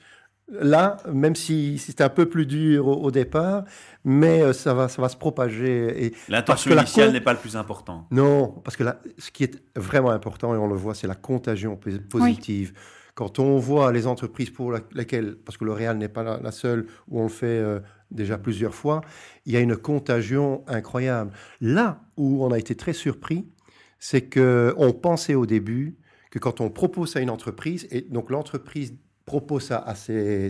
là, 0.49 0.97
même 1.11 1.35
si, 1.35 1.77
si 1.77 1.91
c'est 1.91 2.01
un 2.01 2.09
peu 2.09 2.27
plus 2.27 2.45
dur 2.45 2.87
au, 2.87 2.93
au 3.03 3.11
départ, 3.11 3.63
mais 4.05 4.41
euh, 4.41 4.53
ça 4.53 4.73
va, 4.73 4.87
ça 4.87 5.01
va 5.01 5.09
se 5.09 5.17
propager. 5.17 6.05
Et 6.05 6.13
L'intention 6.29 6.71
initiale 6.81 7.11
n'est 7.13 7.21
pas 7.21 7.33
le 7.33 7.39
plus 7.39 7.55
important. 7.55 8.07
Non, 8.11 8.49
parce 8.63 8.75
que 8.77 8.83
là, 8.83 9.01
ce 9.17 9.31
qui 9.31 9.43
est 9.43 9.61
vraiment 9.75 10.11
important, 10.11 10.53
et 10.53 10.57
on 10.57 10.67
le 10.67 10.75
voit, 10.75 10.95
c'est 10.95 11.07
la 11.07 11.15
contagion 11.15 11.75
pos- 11.75 11.99
positive. 12.09 12.73
Quand 13.15 13.39
on 13.39 13.57
voit 13.57 13.91
les 13.91 14.05
entreprises 14.07 14.51
pour 14.51 14.71
la- 14.71 14.81
lesquelles, 14.93 15.35
parce 15.43 15.57
que 15.57 15.65
L'Oréal 15.65 15.97
n'est 15.97 16.07
pas 16.07 16.23
la, 16.23 16.39
la 16.39 16.51
seule 16.51 16.85
où 17.09 17.19
on 17.19 17.23
le 17.23 17.29
fait 17.29 17.45
euh, 17.47 17.79
déjà 18.11 18.37
plusieurs 18.37 18.75
fois, 18.75 19.01
il 19.45 19.53
y 19.53 19.57
a 19.57 19.59
une 19.59 19.75
contagion 19.75 20.63
incroyable. 20.67 21.31
Là 21.59 22.01
où 22.15 22.45
on 22.45 22.51
a 22.51 22.59
été 22.59 22.75
très 22.75 22.93
surpris, 22.93 23.47
c'est 23.99 24.21
que 24.21 24.73
on 24.77 24.93
pensait 24.93 25.33
au 25.33 25.47
début 25.47 25.97
que 26.29 26.37
quand 26.39 26.61
on 26.61 26.69
propose 26.69 27.15
à 27.17 27.19
une 27.21 27.31
entreprise, 27.31 27.87
et 27.89 28.01
donc 28.01 28.29
l'entreprise 28.29 28.93
propose 29.27 29.65
ça 29.65 29.77
à 29.77 29.93
ses, 29.93 30.49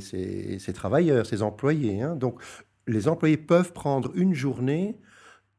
travailleurs, 0.74 1.26
ses 1.26 1.42
employés, 1.42 2.02
hein, 2.02 2.16
donc 2.16 2.40
les 2.86 3.10
employés 3.10 3.36
peuvent 3.36 3.74
prendre 3.74 4.12
une 4.16 4.34
journée 4.34 4.98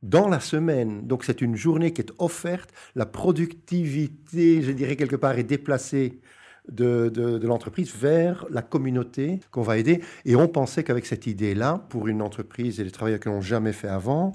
dans 0.02 0.28
la 0.28 0.40
semaine. 0.40 1.06
Donc 1.06 1.24
c'est 1.24 1.42
une 1.42 1.56
journée 1.56 1.92
qui 1.92 2.00
est 2.00 2.12
offerte. 2.18 2.72
La 2.94 3.04
productivité, 3.04 4.62
je 4.62 4.70
dirais 4.70 4.96
quelque 4.96 5.16
part, 5.16 5.36
est 5.36 5.42
déplacée 5.42 6.20
de, 6.70 7.40
l'entreprise 7.42 7.92
vers 7.94 8.46
la 8.50 8.62
communauté 8.62 9.40
qu'on 9.50 9.62
va 9.62 9.78
aider. 9.78 10.00
Et 10.24 10.36
on 10.36 10.46
pensait 10.46 10.84
qu'avec 10.84 11.04
cette 11.04 11.26
idée-là, 11.26 11.84
pour 11.88 12.06
une 12.06 12.22
entreprise 12.22 12.78
et 12.78 12.84
les 12.84 12.92
travailleurs 12.92 13.20
qui 13.20 13.28
n'ont 13.28 13.40
jamais 13.40 13.72
fait 13.72 13.88
avant, 13.88 14.32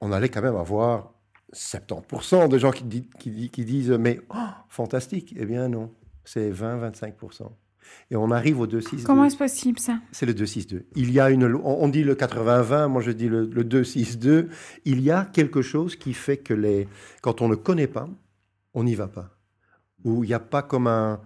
on 0.00 0.10
allait 0.10 0.28
quand 0.28 0.42
même 0.42 0.56
avoir 0.56 1.14
70% 1.54 2.48
de 2.48 2.58
gens 2.58 2.72
qui, 2.72 2.82
di- 2.82 3.08
qui 3.20 3.48
qui 3.48 3.64
disent 3.64 3.92
mais 3.92 4.18
oh, 4.34 4.50
fantastique. 4.68 5.34
Eh 5.38 5.46
bien 5.46 5.68
non, 5.68 5.92
c'est 6.24 6.50
20-25%. 6.50 7.52
Et 8.10 8.16
on 8.16 8.30
arrive 8.30 8.60
au 8.60 8.66
2-6-2. 8.66 9.02
Comment 9.04 9.24
est-ce 9.24 9.36
possible 9.36 9.78
ça? 9.78 9.98
C'est 10.12 10.26
le 10.26 10.32
2-6-2. 10.34 10.82
Il 10.96 11.10
y 11.12 11.20
a 11.20 11.30
une, 11.30 11.44
on 11.64 11.88
dit 11.88 12.04
le 12.04 12.14
80-20, 12.14 12.88
moi 12.88 13.02
je 13.02 13.10
dis 13.10 13.28
le, 13.28 13.46
le 13.46 13.64
2-6-2. 13.64 14.48
Il 14.84 15.00
y 15.00 15.10
a 15.10 15.24
quelque 15.24 15.62
chose 15.62 15.96
qui 15.96 16.12
fait 16.14 16.36
que 16.38 16.54
les, 16.54 16.88
quand 17.22 17.40
on 17.42 17.48
ne 17.48 17.54
connaît 17.54 17.86
pas, 17.86 18.08
on 18.74 18.84
n'y 18.84 18.94
va 18.94 19.08
pas. 19.08 19.30
Ou 20.04 20.22
il 20.24 20.28
n'y 20.28 20.34
a 20.34 20.40
pas 20.40 20.62
comme 20.62 20.86
un, 20.86 21.20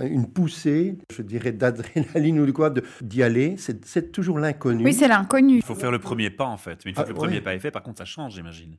une 0.00 0.26
poussée, 0.26 0.98
je 1.12 1.22
dirais, 1.22 1.52
d'adrénaline 1.52 2.40
ou 2.40 2.46
de 2.46 2.50
quoi, 2.50 2.68
de- 2.70 2.82
d'y 3.00 3.22
aller. 3.22 3.54
C'est 3.58 3.84
c'est 3.84 4.10
toujours 4.10 4.38
l'inconnu. 4.40 4.84
Oui, 4.84 4.92
c'est 4.92 5.06
l'inconnu. 5.06 5.56
Il 5.58 5.62
faut 5.62 5.76
faire 5.76 5.92
le 5.92 6.00
premier 6.00 6.30
pas 6.30 6.46
en 6.46 6.56
fait. 6.56 6.80
Mais 6.84 6.90
une 6.90 6.94
fois 6.96 7.04
Ah, 7.04 7.06
que 7.06 7.12
le 7.12 7.14
premier 7.16 7.34
ouais. 7.36 7.40
pas 7.42 7.54
est 7.54 7.60
fait, 7.60 7.70
par 7.70 7.82
contre, 7.84 7.98
ça 7.98 8.04
change, 8.04 8.34
j'imagine. 8.34 8.76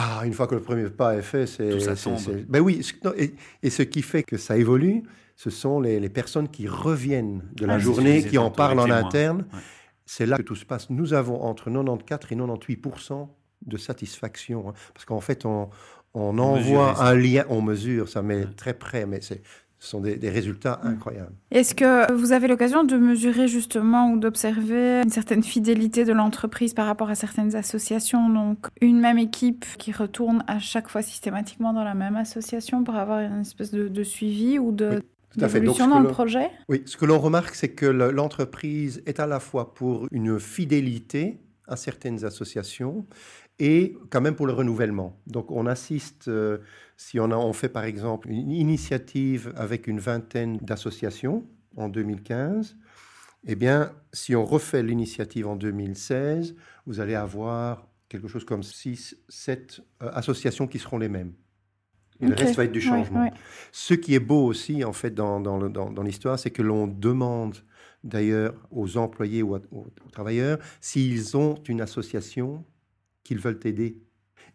Ah, 0.00 0.22
une 0.24 0.32
fois 0.32 0.46
que 0.46 0.54
le 0.54 0.60
premier 0.60 0.88
pas 0.90 1.16
est 1.16 1.22
fait, 1.22 1.46
c'est. 1.46 1.70
Tout 1.70 1.80
ça 1.80 1.96
tombe. 1.96 2.18
Ben 2.48 2.60
oui, 2.60 2.86
non, 3.04 3.12
et, 3.16 3.34
et 3.64 3.70
ce 3.70 3.82
qui 3.82 4.02
fait 4.02 4.22
que 4.22 4.36
ça 4.36 4.56
évolue, 4.56 5.02
ce 5.34 5.50
sont 5.50 5.80
les, 5.80 5.98
les 5.98 6.08
personnes 6.08 6.48
qui 6.48 6.68
reviennent 6.68 7.42
de 7.54 7.66
la 7.66 7.74
Ah, 7.74 7.78
journée, 7.80 8.22
qui 8.24 8.38
en 8.38 8.50
parlent 8.50 8.78
en 8.78 8.88
interne. 8.90 9.46
Ouais. 9.52 9.58
C'est 10.06 10.24
là 10.26 10.36
que 10.38 10.42
tout 10.42 10.54
se 10.54 10.64
passe. 10.64 10.88
Nous 10.90 11.14
avons 11.14 11.42
entre 11.42 11.64
94 11.70 12.30
et 12.30 12.36
98% 12.76 13.28
de 13.66 13.76
satisfaction. 13.76 14.68
hein, 14.68 14.72
parce 14.94 15.04
qu'en 15.04 15.20
fait, 15.20 15.44
on, 15.44 15.68
envoie 16.14 17.02
un 17.02 17.14
lien, 17.14 17.44
on 17.48 17.60
mesure, 17.60 18.08
ça 18.08 18.22
met 18.22 18.36
Ouais. 18.36 18.46
très 18.56 18.74
près, 18.74 19.04
mais 19.04 19.20
c'est- 19.20 19.42
ce 19.80 19.88
sont 19.90 20.00
des, 20.00 20.16
des 20.16 20.30
résultats 20.30 20.80
Mm. 20.82 20.86
incroyables. 20.88 21.32
Est-ce 21.50 21.74
que 21.74 22.12
vous 22.12 22.32
avez 22.32 22.48
l'occasion 22.48 22.84
de 22.84 22.96
mesurer 22.96 23.46
justement 23.48 24.10
ou 24.12 24.18
d'observer 24.18 25.02
une 25.04 25.10
certaine 25.10 25.42
fidélité 25.42 26.04
de 26.04 26.12
l'entreprise 26.12 26.74
par 26.74 26.86
rapport 26.86 27.10
à 27.10 27.14
certaines 27.14 27.54
associations? 27.54 28.28
Donc, 28.28 28.66
une 28.80 29.00
même 29.00 29.18
équipe 29.18 29.64
qui 29.78 29.92
retourne 29.92 30.42
à 30.46 30.58
chaque 30.58 30.88
fois 30.88 31.02
systématiquement 31.02 31.72
dans 31.72 31.84
la 31.84 31.94
même 31.94 32.16
association 32.16 32.82
pour 32.84 32.96
avoir 32.96 33.20
une 33.20 33.40
espèce 33.42 33.70
de, 33.70 33.88
de 33.88 34.02
suivi 34.02 34.58
ou 34.58 34.72
de 34.72 35.02
Tout 35.30 35.44
à 35.44 35.48
fait. 35.48 35.60
Donc, 35.60 35.76
d'évolution 35.76 35.84
ce 35.84 35.90
que 35.90 35.94
dans 35.94 36.00
le 36.00 36.08
projet? 36.08 36.50
Oui, 36.68 36.82
ce 36.86 36.96
que 36.96 37.04
l'on 37.04 37.18
remarque, 37.18 37.54
c'est 37.54 37.68
que 37.68 37.86
le- 37.86 38.10
l'entreprise 38.10 39.02
est 39.06 39.20
à 39.20 39.26
la 39.26 39.40
fois 39.40 39.74
pour 39.74 40.06
une 40.10 40.38
fidélité 40.40 41.38
à 41.68 41.76
certaines 41.76 42.24
associations 42.24 43.06
et 43.58 43.96
quand 44.10 44.20
même 44.20 44.34
pour 44.36 44.46
le 44.46 44.52
renouvellement. 44.52 45.20
Donc 45.26 45.50
on 45.50 45.66
assiste, 45.66 46.28
euh, 46.28 46.58
si 46.96 47.18
on, 47.20 47.30
a, 47.30 47.36
on 47.36 47.52
fait 47.52 47.68
par 47.68 47.84
exemple 47.84 48.28
une 48.30 48.50
initiative 48.52 49.52
avec 49.56 49.86
une 49.86 50.00
vingtaine 50.00 50.56
d'associations 50.58 51.44
en 51.76 51.88
2015, 51.88 52.76
eh 53.46 53.54
bien 53.54 53.92
si 54.12 54.34
on 54.34 54.44
refait 54.44 54.82
l'initiative 54.82 55.46
en 55.46 55.56
2016, 55.56 56.54
vous 56.86 57.00
allez 57.00 57.14
avoir 57.14 57.86
quelque 58.08 58.26
chose 58.28 58.44
comme 58.44 58.62
6, 58.62 59.16
7 59.28 59.80
associations 60.00 60.66
qui 60.66 60.78
seront 60.78 60.98
les 60.98 61.08
mêmes. 61.08 61.32
Et 62.20 62.26
le 62.26 62.34
reste 62.34 62.56
va 62.56 62.64
être 62.64 62.72
du 62.72 62.80
changement. 62.80 63.22
ouais. 63.24 63.32
Ce 63.70 63.94
qui 63.94 64.14
est 64.14 64.18
beau 64.18 64.44
aussi, 64.44 64.82
en 64.82 64.92
fait, 64.92 65.14
dans, 65.14 65.38
dans 65.40 65.56
le- 65.58 65.68
dans- 65.68 65.90
dans 65.92 66.02
l'histoire, 66.02 66.36
c'est 66.38 66.50
que 66.50 66.62
l'on 66.62 66.88
demande 66.88 67.56
d'ailleurs 68.04 68.54
aux 68.70 68.96
employés 68.96 69.42
ou 69.42 69.54
à- 69.54 69.60
aux, 69.72 69.86
aux 70.06 70.10
travailleurs 70.10 70.58
s'ils 70.80 71.36
ont 71.36 71.54
une 71.68 71.80
association 71.80 72.64
qu'ils 73.24 73.38
veulent 73.38 73.60
aider. 73.64 73.98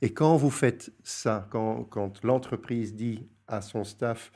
Et 0.02 0.12
quand 0.14 0.36
vous 0.38 0.50
faites 0.50 0.92
ça, 1.04 1.48
quand, 1.52 1.84
quand 1.86 2.24
l'entreprise 2.24 2.96
dit 2.96 3.28
à 3.48 3.62
son 3.62 3.84
staff, 3.84 4.32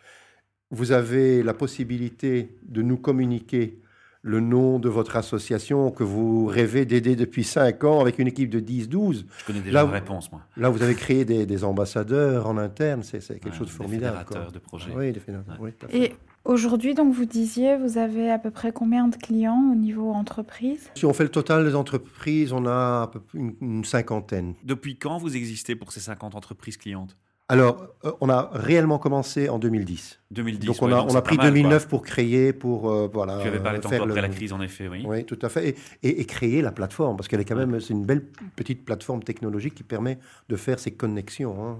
vous 0.71 0.91
avez 0.91 1.43
la 1.43 1.53
possibilité 1.53 2.57
de 2.63 2.81
nous 2.81 2.97
communiquer 2.97 3.79
le 4.23 4.41
nom 4.41 4.79
de 4.79 4.89
votre 4.89 5.15
association 5.15 5.89
que 5.91 6.03
vous 6.03 6.47
rêvez 6.47 6.85
d'aider 6.85 7.15
depuis 7.15 7.45
5 7.45 7.83
ans 7.85 8.01
avec 8.01 8.19
une 8.19 8.27
équipe 8.27 8.49
de 8.49 8.59
10-12, 8.59 9.25
Je 9.39 9.45
connais 9.45 9.59
déjà 9.61 9.71
Là, 9.71 9.79
la 9.79 9.85
vous- 9.85 9.91
réponse, 9.93 10.29
moi. 10.31 10.41
là 10.57 10.69
vous 10.69 10.81
avez 10.81 10.95
créé 10.95 11.23
des, 11.23 11.45
des 11.45 11.63
ambassadeurs 11.63 12.47
en 12.47 12.57
interne, 12.57 13.03
c'est 13.03 13.19
quelque 13.19 13.45
Ouais, 13.45 13.51
chose 13.51 13.67
de 13.67 13.71
des 13.71 13.77
formidable. 13.77 14.15
quoi. 14.17 14.23
fédérateurs 14.25 14.51
de 14.51 14.59
projets. 14.59 14.91
Oui, 14.93 15.13
des 15.13 15.19
fédérateurs, 15.21 15.57
oui, 15.61 15.71
tout 15.79 15.85
à 15.85 15.89
fait. 15.89 15.97
Et 15.97 16.15
aujourd'hui, 16.47 16.93
donc 16.95 17.13
vous 17.13 17.25
disiez, 17.25 17.77
vous 17.77 17.97
avez 17.97 18.31
à 18.31 18.39
peu 18.39 18.51
près 18.51 18.71
combien 18.71 19.07
de 19.07 19.15
clients 19.15 19.69
au 19.71 19.75
niveau 19.75 20.11
entreprise? 20.11 20.89
Si 20.95 21.05
on 21.05 21.13
fait 21.13 21.23
le 21.23 21.29
total 21.29 21.63
des 21.65 21.75
entreprises, 21.75 22.53
on 22.53 22.65
a 22.65 23.11
une, 23.33 23.53
une 23.61 23.85
cinquantaine. 23.85 24.55
Depuis 24.63 24.97
quand 24.97 25.17
vous 25.17 25.35
existez 25.35 25.75
pour 25.75 25.91
ces 25.91 25.99
50 25.99 26.35
entreprises 26.35 26.77
clientes? 26.77 27.17
Alors, 27.49 27.87
euh, 28.03 28.11
on 28.19 28.27
a 28.27 28.49
réellement 28.51 28.99
commencé 28.99 29.47
en 29.47 29.57
2010. 29.57 30.19
2010. 30.31 30.65
donc, 30.67 30.81
on 30.81 30.87
ouais, 30.87 30.93
a, 30.93 30.97
donc 30.97 31.11
on 31.11 31.15
a 31.15 31.21
pris 31.21 31.37
mal, 31.37 31.47
2009 31.53 31.87
pour 31.87 32.01
créer, 32.01 32.51
pour 32.51 32.91
euh, 32.91 33.07
voilà. 33.13 33.37
Tu 33.41 33.47
avais 33.47 33.61
parlé 33.61 33.77
euh, 33.79 33.81
tantôt 33.81 33.95
après 34.03 34.15
le- 34.15 34.21
la 34.21 34.27
crise, 34.27 34.51
en 34.51 34.59
effet, 34.59 34.89
oui. 34.89 35.05
Oui, 35.07 35.23
tout 35.23 35.39
à 35.41 35.47
fait. 35.47 35.69
Et, 35.69 35.75
et- 36.09 36.19
et 36.21 36.25
créer 36.25 36.61
la 36.61 36.73
plateforme, 36.73 37.15
parce 37.15 37.29
qu'elle 37.29 37.39
est 37.39 37.45
quand 37.45 37.55
même, 37.55 37.79
c'est 37.79 37.93
une 37.93 38.05
belle 38.05 38.25
petite 38.57 38.83
plateforme 38.83 39.23
technologique 39.23 39.75
qui 39.75 39.83
permet 39.83 40.19
de 40.49 40.55
faire 40.57 40.77
ces 40.79 40.91
connexions. 40.91 41.55
hein. 41.65 41.77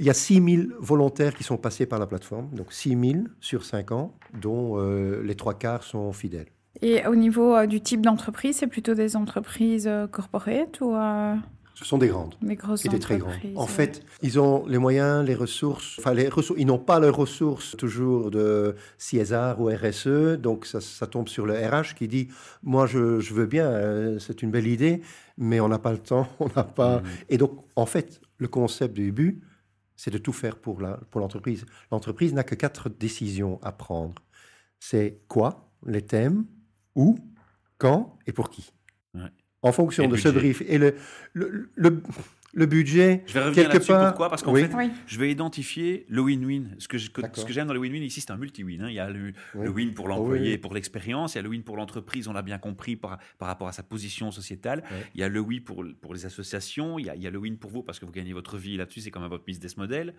Il 0.00 0.06
y 0.06 0.10
a 0.10 0.14
6000 0.14 0.72
volontaires 0.78 1.34
qui 1.34 1.44
sont 1.44 1.58
passés 1.58 1.84
par 1.84 1.98
la 1.98 2.06
plateforme, 2.06 2.48
donc 2.54 2.72
6000 2.72 3.28
sur 3.38 3.66
5 3.66 3.92
ans, 3.92 4.14
dont 4.40 4.78
euh, 4.78 5.22
les 5.22 5.34
trois 5.34 5.52
quarts 5.52 5.82
sont 5.82 6.10
fidèles. 6.14 6.46
Et 6.80 7.06
au 7.06 7.14
niveau 7.14 7.54
euh, 7.54 7.66
du 7.66 7.82
type 7.82 8.00
d'entreprise, 8.00 8.56
c'est 8.56 8.66
plutôt 8.66 8.94
des 8.94 9.14
entreprises 9.14 9.86
euh, 9.86 10.06
corporate 10.06 10.80
ou 10.80 10.94
euh, 10.94 11.34
Ce 11.74 11.84
sont 11.84 11.98
des 11.98 12.08
grandes. 12.08 12.34
des 12.40 12.56
grosses 12.56 12.80
qui 12.80 12.88
étaient 12.88 12.98
très 12.98 13.18
grands. 13.18 13.28
entreprises 13.28 13.58
En 13.58 13.66
fait, 13.66 14.02
ils 14.22 14.40
ont 14.40 14.64
les 14.66 14.78
moyens, 14.78 15.22
les 15.22 15.34
ressources. 15.34 15.98
Enfin, 15.98 16.14
les 16.14 16.30
ressources, 16.30 16.58
ils 16.58 16.66
n'ont 16.66 16.78
pas 16.78 16.98
les 16.98 17.10
ressources 17.10 17.76
toujours 17.76 18.30
de 18.30 18.76
CSR 18.96 19.56
ou 19.58 19.66
RSE, 19.66 20.38
donc 20.38 20.64
ça, 20.64 20.80
ça 20.80 21.08
tombe 21.08 21.28
sur 21.28 21.44
le 21.44 21.52
RH 21.52 21.94
qui 21.94 22.08
dit 22.08 22.28
moi 22.62 22.86
je, 22.86 23.20
je 23.20 23.34
veux 23.34 23.44
bien, 23.44 23.66
euh, 23.66 24.18
c'est 24.18 24.40
une 24.40 24.50
belle 24.50 24.66
idée, 24.66 25.02
mais 25.36 25.60
on 25.60 25.68
n'a 25.68 25.78
pas 25.78 25.92
le 25.92 25.98
temps, 25.98 26.26
on 26.40 26.48
n'a 26.56 26.64
pas. 26.64 27.00
Mhm. 27.00 27.04
Et 27.28 27.36
donc, 27.36 27.52
en 27.76 27.84
fait, 27.84 28.22
le 28.38 28.48
concept 28.48 28.94
du 28.94 29.12
but, 29.12 29.42
c'est 30.00 30.10
de 30.10 30.16
tout 30.16 30.32
faire 30.32 30.56
pour 30.56 30.80
la 30.80 30.96
pour 31.10 31.20
l'entreprise. 31.20 31.66
L'entreprise 31.92 32.32
n'a 32.32 32.42
que 32.42 32.54
quatre 32.54 32.88
décisions 32.88 33.60
à 33.62 33.70
prendre. 33.70 34.22
C'est 34.78 35.20
quoi, 35.28 35.70
les 35.84 36.00
thèmes, 36.00 36.46
où, 36.94 37.18
quand 37.76 38.18
et 38.26 38.32
pour 38.32 38.48
qui? 38.48 38.72
Ouais. 39.12 39.30
En 39.60 39.72
fonction 39.72 40.04
Et 40.04 40.08
de 40.08 40.16
ce 40.16 40.30
brief 40.30 40.62
et 40.62 40.78
le 40.78 40.94
le, 41.34 41.50
le, 41.50 41.70
le 41.74 42.02
budget. 42.54 43.22
Je 43.26 43.34
vais 43.34 43.40
revenir 43.40 43.54
Quelque 43.54 43.72
là-dessus. 43.74 43.92
part- 43.92 44.08
Pourquoi? 44.08 44.28
Parce 44.28 44.42
qu'en 44.42 44.52
Oui. 44.52 44.62
fait, 44.62 44.74
Oui. 44.76 44.90
je 45.06 45.18
vais 45.18 45.30
identifier 45.30 46.04
le 46.08 46.20
win-win. 46.22 46.64
Ce 46.78 46.88
que, 46.88 46.98
j'aime 46.98 47.68
dans 47.68 47.74
le 47.74 47.80
win-win 47.80 48.02
ici, 48.02 48.20
c'est 48.20 48.30
un 48.32 48.36
multi-win. 48.36 48.82
hein. 48.82 48.88
Il 48.88 48.94
y 48.94 48.98
a 48.98 49.08
le, 49.08 49.32
Oui. 49.54 49.64
le 49.64 49.70
win 49.70 49.94
pour 49.94 50.08
l'employé 50.08 50.58
pour 50.58 50.74
l'expérience. 50.74 51.34
Il 51.34 51.38
y 51.38 51.40
a 51.40 51.42
le 51.42 51.48
win 51.48 51.62
pour 51.62 51.76
l'entreprise, 51.76 52.26
on 52.28 52.32
l'a 52.32 52.42
bien 52.42 52.58
compris, 52.58 52.96
par, 52.96 53.18
par 53.38 53.48
rapport 53.48 53.68
à 53.68 53.72
sa 53.72 53.82
position 53.82 54.30
sociétale. 54.30 54.82
Il 55.14 55.20
y 55.20 55.24
a 55.24 55.28
le 55.28 55.40
win 55.40 55.62
pour, 55.62 55.84
pour 56.00 56.12
les 56.14 56.26
associations. 56.26 56.98
Il 56.98 57.06
y, 57.06 57.10
a, 57.10 57.14
il 57.14 57.22
y 57.22 57.26
a 57.26 57.30
le 57.30 57.38
win 57.38 57.56
pour 57.56 57.70
vous 57.70 57.82
parce 57.82 57.98
que 57.98 58.04
vous 58.06 58.12
gagnez 58.12 58.32
votre 58.32 58.56
vie 58.56 58.76
là-dessus. 58.76 59.00
C'est 59.00 59.10
quand 59.10 59.20
même 59.20 59.30
votre 59.30 59.44
business 59.44 59.76
model. 59.76 60.14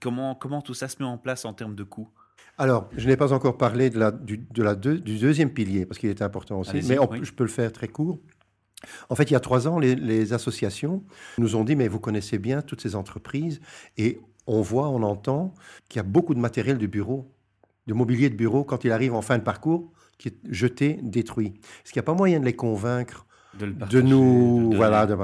Comment, 0.00 0.34
comment 0.34 0.62
tout 0.62 0.74
ça 0.74 0.88
se 0.88 0.96
met 1.00 1.04
en 1.08 1.18
place 1.18 1.44
en 1.44 1.52
termes 1.52 1.74
de 1.74 1.84
coûts? 1.84 2.08
Alors, 2.56 2.88
je 2.96 3.06
n'ai 3.06 3.16
pas 3.16 3.32
encore 3.32 3.56
parlé 3.56 3.90
de 3.90 3.98
la, 3.98 4.10
du, 4.10 4.38
de 4.38 4.62
la 4.62 4.74
deux- 4.74 4.98
du 4.98 5.18
deuxième 5.18 5.50
pilier, 5.50 5.86
parce 5.86 5.98
qu'il 5.98 6.08
est 6.10 6.22
important 6.22 6.58
aussi, 6.60 6.80
mais 6.88 6.98
on- 6.98 7.08
oui. 7.10 7.20
je 7.22 7.32
peux 7.32 7.44
le 7.44 7.50
faire 7.50 7.72
très 7.72 7.86
court. 7.88 8.20
En 9.08 9.14
fait, 9.16 9.24
il 9.30 9.32
y 9.32 9.36
a 9.36 9.40
trois 9.40 9.66
ans, 9.68 9.78
les, 9.78 9.94
les 9.96 10.32
associations 10.32 11.02
nous 11.38 11.56
ont 11.56 11.64
dit, 11.64 11.74
mais 11.76 11.88
vous 11.88 11.98
connaissez 12.00 12.38
bien 12.38 12.62
toutes 12.62 12.80
ces 12.80 12.94
entreprises, 12.94 13.60
et 13.96 14.20
on 14.46 14.60
voit, 14.62 14.88
on 14.88 15.02
entend 15.02 15.52
qu'il 15.88 15.98
y 15.98 16.00
a 16.00 16.04
beaucoup 16.04 16.34
de 16.34 16.40
matériel 16.40 16.78
de 16.78 16.86
bureau, 16.86 17.30
de 17.86 17.94
mobilier 17.94 18.30
de 18.30 18.36
bureau, 18.36 18.64
quand 18.64 18.84
il 18.84 18.92
arrive 18.92 19.14
en 19.14 19.22
fin 19.22 19.36
de 19.38 19.42
parcours, 19.42 19.90
qui 20.16 20.28
est 20.28 20.36
jeté, 20.48 20.98
détruit. 21.02 21.54
Est-ce 21.84 21.92
qu'il 21.92 22.00
n'y 22.00 22.04
a 22.04 22.10
pas 22.10 22.14
moyen 22.14 22.40
de 22.40 22.44
les 22.44 22.54
convaincre 22.56 23.26
De, 23.58 23.66
le 23.66 23.72
de 23.72 23.78
partager, 23.78 24.02
nous, 24.02 24.70
de 24.70 24.76
voilà. 24.76 25.06
de- 25.06 25.16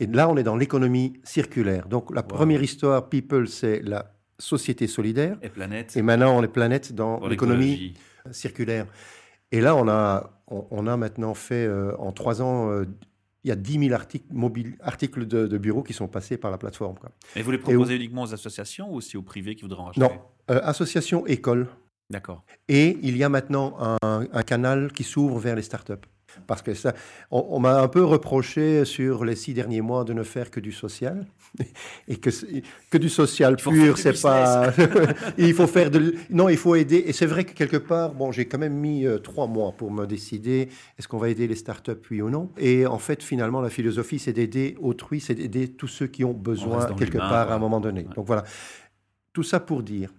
Et 0.00 0.06
là, 0.06 0.28
on 0.28 0.36
est 0.36 0.42
dans 0.42 0.56
l'économie 0.56 1.14
circulaire. 1.24 1.88
Donc, 1.88 2.14
la 2.14 2.22
première 2.22 2.62
histoire, 2.62 3.08
People, 3.08 3.48
c'est 3.48 3.82
la 3.82 4.12
société 4.38 4.86
solidaire. 4.86 5.36
Et 5.42 5.48
planète. 5.48 5.96
Et 5.96 6.02
maintenant, 6.02 6.36
on 6.38 6.42
est 6.42 6.48
planète 6.48 6.92
dans 6.94 7.20
l'économie 7.26 7.94
circulaire. 8.30 8.86
Et 9.52 9.60
là, 9.60 9.74
on 9.76 9.88
a, 9.88 10.35
on, 10.48 10.66
on 10.70 10.86
a 10.86 10.96
maintenant 10.96 11.34
fait, 11.34 11.66
euh, 11.66 11.96
en 11.98 12.12
trois 12.12 12.42
ans, 12.42 12.70
euh, 12.70 12.84
il 13.44 13.48
y 13.48 13.52
a 13.52 13.56
10 13.56 13.78
000 13.88 13.94
articles, 13.94 14.26
mobiles, 14.32 14.76
articles 14.80 15.26
de, 15.26 15.46
de 15.46 15.58
bureau 15.58 15.82
qui 15.82 15.92
sont 15.92 16.08
passés 16.08 16.36
par 16.36 16.50
la 16.50 16.58
plateforme. 16.58 16.98
quoi. 16.98 17.10
Et 17.36 17.42
vous 17.42 17.50
les 17.52 17.58
proposez 17.58 17.94
uniquement 17.96 18.22
aux 18.22 18.34
associations 18.34 18.90
ou 18.90 18.96
aussi 18.96 19.16
aux 19.16 19.22
privés 19.22 19.54
qui 19.54 19.62
voudraient 19.62 19.82
en 19.82 19.84
racheter 19.86 20.00
Non, 20.00 20.10
euh, 20.50 20.60
association, 20.64 21.26
école. 21.26 21.68
D'accord. 22.10 22.44
Et 22.68 22.98
il 23.02 23.16
y 23.16 23.22
a 23.24 23.28
maintenant 23.28 23.76
un, 24.02 24.26
un 24.32 24.42
canal 24.42 24.92
qui 24.92 25.04
s'ouvre 25.04 25.38
vers 25.38 25.54
les 25.56 25.62
startups. 25.62 25.94
Parce 26.46 26.62
que 26.62 26.74
ça, 26.74 26.94
on, 27.30 27.46
on 27.50 27.60
m'a 27.60 27.80
un 27.80 27.88
peu 27.88 28.04
reproché 28.04 28.84
sur 28.84 29.24
les 29.24 29.36
six 29.36 29.54
derniers 29.54 29.80
mois 29.80 30.04
de 30.04 30.12
ne 30.12 30.22
faire 30.22 30.50
que 30.50 30.60
du 30.60 30.72
social. 30.72 31.26
Et 32.08 32.16
que, 32.16 32.30
que 32.90 32.98
du 32.98 33.08
social 33.08 33.56
pur, 33.56 33.98
c'est 33.98 34.20
pas. 34.20 34.72
il 35.38 35.54
faut 35.54 35.66
faire 35.66 35.90
de. 35.90 36.14
Non, 36.30 36.48
il 36.48 36.56
faut 36.56 36.74
aider. 36.74 37.04
Et 37.06 37.12
c'est 37.12 37.26
vrai 37.26 37.44
que 37.44 37.52
quelque 37.52 37.76
part, 37.76 38.12
bon, 38.14 38.32
j'ai 38.32 38.46
quand 38.46 38.58
même 38.58 38.74
mis 38.74 39.06
euh, 39.06 39.18
trois 39.18 39.46
mois 39.46 39.72
pour 39.72 39.90
me 39.90 40.06
décider 40.06 40.68
est-ce 40.98 41.08
qu'on 41.08 41.18
va 41.18 41.28
aider 41.28 41.46
les 41.46 41.54
startups, 41.54 41.92
oui 42.10 42.22
ou 42.22 42.30
non. 42.30 42.50
Et 42.58 42.86
en 42.86 42.98
fait, 42.98 43.22
finalement, 43.22 43.60
la 43.60 43.70
philosophie, 43.70 44.18
c'est 44.18 44.32
d'aider 44.32 44.76
autrui, 44.80 45.20
c'est 45.20 45.34
d'aider 45.34 45.68
tous 45.68 45.88
ceux 45.88 46.06
qui 46.06 46.24
ont 46.24 46.34
besoin 46.34 46.86
quelque 46.94 47.18
part 47.18 47.50
à 47.50 47.54
un 47.54 47.58
moment 47.58 47.80
donné. 47.80 48.02
Ouais. 48.02 48.14
Donc 48.14 48.26
voilà. 48.26 48.44
Tout 49.32 49.42
ça 49.42 49.60
pour 49.60 49.82
dire 49.82 50.10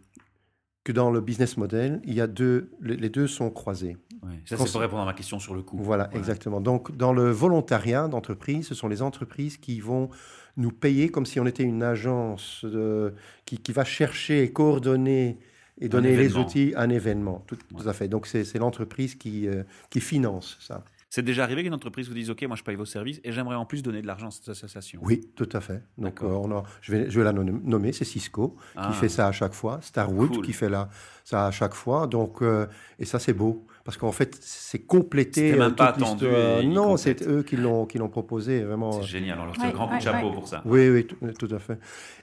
que 0.83 0.91
dans 0.91 1.11
le 1.11 1.21
business 1.21 1.57
model, 1.57 2.01
il 2.05 2.13
y 2.13 2.21
a 2.21 2.27
deux, 2.27 2.69
les 2.81 3.09
deux 3.09 3.27
sont 3.27 3.49
croisés. 3.49 3.97
Ouais. 4.23 4.39
Ça, 4.45 4.57
c'est 4.57 4.71
pour 4.71 4.81
répondre 4.81 5.01
à 5.03 5.05
ma 5.05 5.13
question 5.13 5.39
sur 5.39 5.53
le 5.55 5.61
coût. 5.61 5.77
Voilà, 5.79 6.09
exactement. 6.13 6.59
Donc, 6.61 6.95
dans 6.95 7.13
le 7.13 7.29
volontariat 7.31 8.07
d'entreprise, 8.07 8.67
ce 8.67 8.75
sont 8.75 8.87
les 8.87 9.01
entreprises 9.01 9.57
qui 9.57 9.79
vont 9.79 10.09
nous 10.55 10.71
payer 10.71 11.09
comme 11.09 11.25
si 11.25 11.39
on 11.39 11.45
était 11.45 11.63
une 11.63 11.83
agence 11.83 12.65
de- 12.65 13.13
qui, 13.45 13.57
qui 13.59 13.71
va 13.71 13.83
chercher 13.85 14.43
et 14.43 14.51
coordonner 14.51 15.37
et 15.79 15.89
donner 15.89 16.15
les 16.17 16.35
outils 16.37 16.73
à 16.75 16.81
un 16.81 16.89
événement. 16.89 17.43
Tout, 17.45 17.57
à 17.87 17.93
fait. 17.93 18.07
Donc, 18.07 18.25
c'est 18.25 18.57
l'entreprise 18.57 19.13
qui, 19.15 19.47
euh, 19.47 19.61
qui 19.91 19.99
finance 19.99 20.57
ça. 20.59 20.83
C'est 21.09 21.21
déjà 21.21 21.43
arrivé 21.43 21.63
qu'une 21.63 21.73
entreprise 21.73 22.09
vous 22.09 22.13
dise 22.13 22.29
OK, 22.29 22.43
moi 22.47 22.57
je 22.57 22.63
paye 22.63 22.75
vos 22.75 22.83
services 22.83 23.21
et 23.23 23.31
j'aimerais 23.31 23.55
en 23.55 23.65
plus 23.65 23.81
donner 23.81 24.01
de 24.01 24.07
l'argent 24.07 24.27
à 24.27 24.31
cette 24.31 24.49
association. 24.49 24.99
Oui, 25.03 25.29
tout 25.37 25.47
à 25.53 25.61
fait. 25.61 25.81
Donc, 25.97 26.15
D'accord. 26.21 26.31
euh, 26.45 26.47
on 26.49 26.57
a, 26.57 26.63
je, 26.81 26.91
vais, 26.91 27.09
je 27.09 27.17
vais 27.17 27.23
la 27.23 27.31
nom- 27.31 27.61
nommer, 27.63 27.93
c'est 27.93 28.03
Cisco 28.03 28.57
Ah. 28.75 28.89
qui 28.91 28.97
fait 28.97 29.07
ça 29.07 29.27
à 29.27 29.31
chaque 29.31 29.53
fois, 29.53 29.79
Starwood 29.81 30.31
Cool. 30.33 30.45
qui 30.45 30.51
fait 30.51 30.67
là, 30.67 30.89
ça 31.23 31.45
à 31.47 31.51
chaque 31.51 31.75
fois. 31.75 32.07
Donc, 32.07 32.41
euh, 32.41 32.67
et 32.99 33.05
ça, 33.05 33.19
c'est 33.19 33.31
beau 33.33 33.65
parce 33.87 33.95
qu'en 33.95 34.11
fait, 34.11 34.37
c'est 34.41 34.79
complété. 34.79 35.51
C'était 35.51 35.59
même 35.59 35.73
pas 35.73 35.85
attendu 35.85 36.25
Non, 36.65 36.97
c'est 36.97 37.25
eux 37.25 37.41
qui 37.41 37.55
l'ont 37.55 37.85
qui 37.85 37.97
l'ont 37.97 38.09
proposé, 38.09 38.61
vraiment. 38.65 38.91
C'est 38.91 38.99
euh, 38.99 39.03
génial. 39.03 39.39
On 39.39 39.45
leur 39.45 39.53
tire 39.53 39.63
Ouais, 39.63 39.69
un 39.69 39.71
grand 39.71 39.85
coup 39.85 39.91
de 39.91 39.95
ouais, 39.95 40.01
chapeau 40.01 40.27
ouais. 40.27 40.33
pour 40.33 40.45
ça. 40.45 40.61
Oui, 40.65 40.89
oui, 40.89 41.07
tout, 41.07 41.15
tout 41.39 41.55
à 41.55 41.57
fait. 41.57 41.79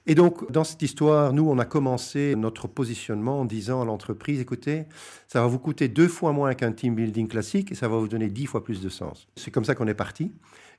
Et 0.07 0.15
donc, 0.15 0.53
dans 0.53 0.63
cette 0.63 0.83
histoire, 0.83 1.33
nous, 1.33 1.49
on 1.49 1.59
a 1.59 1.65
commencé 1.65 2.35
notre 2.37 2.69
positionnement 2.69 3.41
en 3.41 3.45
disant 3.47 3.81
à 3.81 3.87
l'entreprise, 3.87 4.41
écoutez, 4.41 4.85
ça 5.27 5.41
va 5.41 5.47
vous 5.47 5.59
coûter 5.59 5.89
deux 5.89 6.07
fois 6.07 6.33
moins 6.33 6.53
qu'un 6.53 6.73
team 6.73 6.97
building 6.97 7.29
classique 7.29 7.73
et 7.73 7.75
ça 7.75 7.89
va 7.89 7.97
vous 7.97 8.09
donner 8.09 8.29
dix 8.29 8.45
fois 8.45 8.63
plus 8.63 8.83
de 8.83 8.91
sens. 8.91 9.27
C'est 9.35 9.51
comme 9.51 9.65
ça 9.65 9.75
qu'on 9.75 9.89
est 9.89 9.95
parti. 9.95 10.33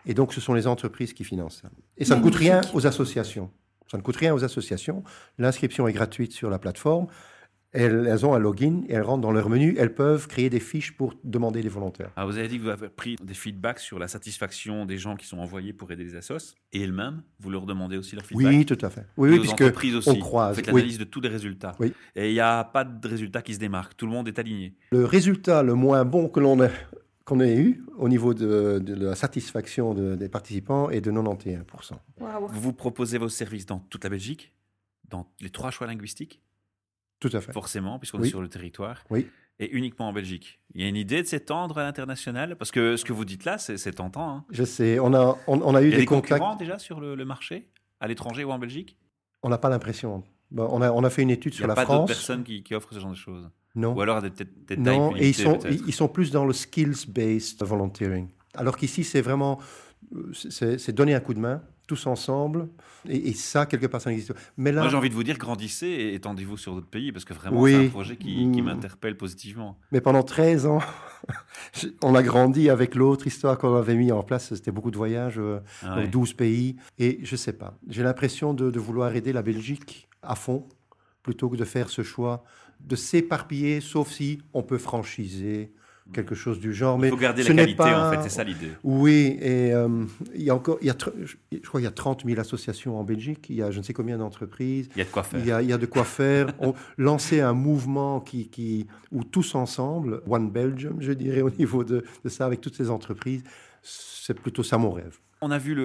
Et 0.05 0.13
donc, 0.13 0.33
ce 0.33 0.39
sont 0.39 0.53
les 0.53 0.67
entreprises 0.67 1.13
qui 1.13 1.23
financent 1.23 1.61
ça. 1.63 1.69
Et 1.97 2.05
ça 2.05 2.15
ne 2.15 2.21
coûte 2.21 2.35
rien 2.35 2.61
aux 2.75 2.85
associations. 2.85 3.49
Ça 3.87 3.97
ne 3.97 4.03
coûte 4.03 4.17
rien 4.17 4.35
aux 4.35 4.43
associations. 4.43 5.03
L'inscription 5.39 5.87
est 5.87 5.93
gratuite 5.93 6.31
sur 6.31 6.51
la 6.51 6.59
plateforme. 6.59 7.07
Elles, 7.75 8.07
elles 8.09 8.25
ont 8.25 8.33
un 8.33 8.39
login 8.39 8.81
et 8.87 8.93
elles 8.93 9.01
rentrent 9.03 9.21
dans 9.21 9.31
leur 9.31 9.49
menu. 9.49 9.75
Elles 9.77 9.93
peuvent 9.93 10.27
créer 10.27 10.49
des 10.49 10.59
fiches 10.59 10.95
pour 10.95 11.13
demander 11.23 11.61
des 11.61 11.69
volontaires. 11.69 12.11
Ah, 12.15 12.25
vous 12.25 12.37
avez 12.37 12.47
dit 12.47 12.57
que 12.57 12.63
vous 12.63 12.69
avez 12.69 12.89
pris 12.89 13.17
des 13.21 13.33
feedbacks 13.33 13.79
sur 13.79 13.99
la 13.99 14.07
satisfaction 14.07 14.85
des 14.85 14.97
gens 14.97 15.15
qui 15.15 15.25
sont 15.27 15.37
envoyés 15.39 15.73
pour 15.73 15.91
aider 15.91 16.03
les 16.05 16.15
assos 16.15 16.55
et 16.71 16.81
elles-mêmes, 16.81 17.21
vous 17.39 17.49
leur 17.49 17.65
demandez 17.65 17.97
aussi 17.97 18.15
leur 18.15 18.25
feedback? 18.25 18.47
Oui, 18.47 18.65
tout 18.65 18.77
à 18.81 18.89
fait. 18.89 19.05
Oui, 19.17 19.29
Et 19.29 19.31
oui 19.33 19.37
aux 19.37 19.41
puisque 19.41 19.61
entreprises 19.61 19.95
aussi. 19.95 20.09
on 20.09 20.15
croise. 20.19 20.55
Vous 20.57 20.63
faites 20.63 20.67
Oui. 20.73 20.81
l'analyse 20.81 20.97
de 20.99 21.03
tous 21.03 21.21
les 21.21 21.29
résultats. 21.29 21.73
Oui. 21.79 21.93
Et 22.15 22.29
il 22.29 22.33
n'y 22.33 22.39
a 22.39 22.63
pas 22.63 22.83
de 22.83 23.07
résultat 23.07 23.41
qui 23.41 23.53
se 23.53 23.59
démarque. 23.59 23.95
Tout 23.97 24.05
le 24.05 24.11
monde 24.13 24.27
est 24.27 24.39
aligné. 24.39 24.73
Le 24.91 25.03
résultat 25.05 25.61
le 25.63 25.73
moins 25.73 26.05
bon 26.05 26.29
que 26.29 26.39
l'on 26.39 26.61
ait, 26.63 26.71
qu'on 27.25 27.39
ait 27.39 27.55
eu 27.57 27.83
au 27.97 28.07
niveau 28.07 28.33
de, 28.33 28.79
de 28.79 28.93
la 29.05 29.15
satisfaction 29.15 29.93
de- 29.93 30.15
des 30.15 30.29
participants 30.29 30.89
est 30.89 31.01
de 31.01 31.11
91%. 31.11 31.93
Waouh. 32.19 32.47
Vous 32.47 32.61
vous 32.61 32.73
proposez 32.73 33.17
vos 33.17 33.29
services 33.29 33.65
dans 33.65 33.79
toute 33.79 34.03
la 34.03 34.09
Belgique, 34.09 34.53
dans 35.09 35.27
les 35.41 35.49
trois 35.49 35.71
choix 35.71 35.87
linguistiques, 35.87 36.41
Tout 37.19 37.29
à 37.33 37.41
fait. 37.41 37.51
forcément, 37.53 37.97
puisqu'on 37.99 38.19
Oui. 38.19 38.27
est 38.27 38.29
sur 38.29 38.41
le 38.41 38.47
territoire. 38.49 39.03
Oui. 39.09 39.27
Et 39.59 39.71
uniquement 39.73 40.09
en 40.09 40.13
Belgique. 40.13 40.59
Il 40.73 40.81
y 40.81 40.85
a 40.85 40.89
une 40.89 40.97
idée 40.97 41.21
de 41.21 41.27
s'étendre 41.27 41.77
à 41.77 41.83
l'international? 41.83 42.57
Parce 42.57 42.71
que 42.71 42.97
ce 42.97 43.05
que 43.05 43.13
vous 43.13 43.23
dites 43.23 43.45
là, 43.45 43.57
c'est 43.57 43.77
tentant. 43.93 44.29
hein. 44.29 44.45
Je 44.51 44.63
sais, 44.65 44.99
on 44.99 45.13
a, 45.13 45.37
on, 45.47 45.61
on 45.61 45.75
a 45.75 45.81
eu 45.81 45.85
Il 45.85 45.91
y 45.91 45.93
a 45.93 45.95
des 45.95 46.01
des 46.01 46.05
contacts. 46.05 46.31
concurrents 46.41 46.55
déjà 46.57 46.77
sur 46.77 46.99
le, 46.99 47.15
le 47.15 47.23
marché, 47.25 47.69
à 48.01 48.07
l'étranger 48.09 48.43
ou 48.43 48.51
en 48.51 48.59
Belgique? 48.59 48.97
On 49.43 49.49
n'a 49.49 49.57
pas 49.57 49.69
l'impression. 49.69 50.23
Bon, 50.51 50.67
on, 50.71 50.81
a, 50.81 50.91
on 50.91 51.03
a 51.05 51.09
fait 51.09 51.21
une 51.21 51.29
étude 51.29 51.53
Il 51.53 51.57
sur 51.57 51.65
n'y 51.67 51.71
a 51.71 51.75
la 51.75 51.75
pas 51.75 51.81
d'autres 51.83 51.95
France. 51.99 52.07
personnes 52.09 52.43
qui, 52.43 52.63
qui 52.63 52.75
offrent 52.75 52.93
ce 52.93 52.99
genre 52.99 53.11
de 53.11 53.15
choses? 53.15 53.49
Non. 53.75 53.93
Ou 53.93 54.01
alors 54.01 54.21
des, 54.21 54.29
tailles 54.31 54.77
Non, 54.77 55.15
et 55.15 55.29
ils 55.29 55.33
sont, 55.33 55.57
peut-être? 55.57 55.83
ils, 55.87 55.93
sont 55.93 56.07
plus 56.09 56.31
dans 56.31 56.45
le 56.45 56.53
skills-based 56.53 57.63
volunteering. 57.63 58.27
Alors 58.55 58.77
qu'ici, 58.77 59.03
c'est 59.03 59.21
vraiment, 59.21 59.59
euh, 60.15 60.31
c'est 60.33 60.91
donner 60.93 61.13
un 61.15 61.19
coup 61.19 61.33
de 61.33 61.39
main, 61.39 61.61
tous 61.87 62.07
ensemble, 62.07 62.67
et, 63.07 63.29
et 63.29 63.33
ça, 63.33 63.65
quelque 63.65 63.85
part, 63.87 64.01
ça 64.01 64.09
n'existe 64.09 64.33
pas. 64.33 64.39
Mais 64.57 64.71
là, 64.71 64.81
Moi, 64.81 64.89
j'ai 64.89 64.97
envie 64.97 65.09
de 65.09 65.13
vous 65.15 65.23
dire, 65.23 65.37
grandissez 65.37 65.87
et 65.87 66.13
étendez-vous 66.15 66.57
sur 66.57 66.73
d'autres 66.73 66.87
pays, 66.87 67.11
parce 67.11 67.25
que 67.25 67.33
vraiment, 67.33 67.61
Oui. 67.61 67.71
c'est 67.71 67.85
un 67.87 67.89
projet 67.89 68.15
qui, 68.17 68.35
qui 68.51 68.61
Mm. 68.61 68.65
m'interpelle 68.65 69.17
positivement. 69.17 69.77
mais 69.91 70.01
pendant 70.01 70.23
13 70.23 70.65
ans, 70.65 70.79
on 72.03 72.15
a 72.15 72.23
grandi 72.23 72.69
avec 72.69 72.95
l'autre 72.95 73.27
histoire 73.27 73.57
qu'on 73.57 73.75
avait 73.75 73.95
mis 73.95 74.11
en 74.11 74.23
place, 74.23 74.53
c'était 74.53 74.71
beaucoup 74.71 74.91
de 74.91 74.97
voyages, 74.97 75.39
euh, 75.39 75.59
Ah. 75.83 76.05
12 76.07 76.33
pays, 76.33 76.75
et 76.97 77.19
je 77.23 77.35
sais 77.35 77.53
pas, 77.53 77.77
j'ai 77.87 78.03
l'impression 78.03 78.53
de, 78.53 78.71
de 78.71 78.79
vouloir 78.79 79.15
aider 79.15 79.33
la 79.33 79.41
Belgique 79.41 80.07
à 80.21 80.35
fond, 80.35 80.67
plutôt 81.23 81.49
que 81.49 81.55
de 81.57 81.65
faire 81.65 81.89
ce 81.89 82.01
choix 82.03 82.43
de 82.81 82.95
s'éparpiller, 82.95 83.79
sauf 83.81 84.11
si 84.11 84.41
on 84.53 84.61
peut 84.61 84.77
franchiser 84.77 85.71
quelque 86.13 86.35
chose 86.35 86.59
du 86.59 86.73
genre. 86.73 86.97
Mais 86.99 87.07
Il 87.07 87.11
faut 87.11 87.17
garder 87.17 87.43
ce 87.43 87.49
la 87.49 87.55
qualité, 87.55 87.75
pas- 87.77 88.09
en 88.09 88.11
fait, 88.13 88.21
c'est 88.23 88.29
ça 88.35 88.43
l'idée. 88.43 88.69
Oui, 88.83 89.37
et 89.41 89.73
euh, 89.73 89.87
il 90.35 90.43
y 90.43 90.49
a 90.49 90.55
encore, 90.55 90.77
il 90.81 90.87
y 90.87 90.89
a, 90.89 90.95
je 91.23 91.35
je 91.51 91.57
crois 91.67 91.79
qu'il 91.79 91.85
y 91.85 91.87
a 91.87 91.91
30 91.91 92.23
000 92.25 92.39
associations 92.39 92.99
en 92.99 93.03
Belgique, 93.03 93.47
il 93.49 93.55
y 93.55 93.61
a 93.63 93.71
je 93.71 93.79
ne 93.79 93.83
sais 93.83 93.93
combien 93.93 94.17
d'entreprises, 94.17 94.89
Il 94.95 94.99
y 94.99 95.01
a 95.01 95.05
de 95.05 95.09
quoi 95.09 95.23
faire. 95.23 95.39
il 95.39 95.45
y 95.47 95.51
a, 95.51 95.61
il 95.61 95.69
y 95.69 95.73
a 95.73 95.77
de 95.77 95.85
quoi 95.85 96.03
faire. 96.03 96.47
On, 96.59 96.73
lancer 96.97 97.41
un 97.41 97.53
mouvement 97.53 98.19
qui, 98.21 98.47
qui, 98.49 98.87
où 99.11 99.23
tous 99.23 99.55
ensemble, 99.55 100.21
One 100.27 100.49
Belgium, 100.51 100.97
je 100.99 101.11
dirais, 101.11 101.41
au 101.41 101.49
niveau 101.49 101.83
de, 101.83 102.03
de 102.23 102.29
ça, 102.29 102.45
avec 102.45 102.61
toutes 102.61 102.75
ces 102.75 102.89
entreprises, 102.89 103.43
c'est 103.81 104.33
plutôt 104.39 104.63
ça 104.63 104.77
mon 104.77 104.91
rêve. 104.91 105.17
On 105.41 105.51
a 105.51 105.57
vu 105.57 105.75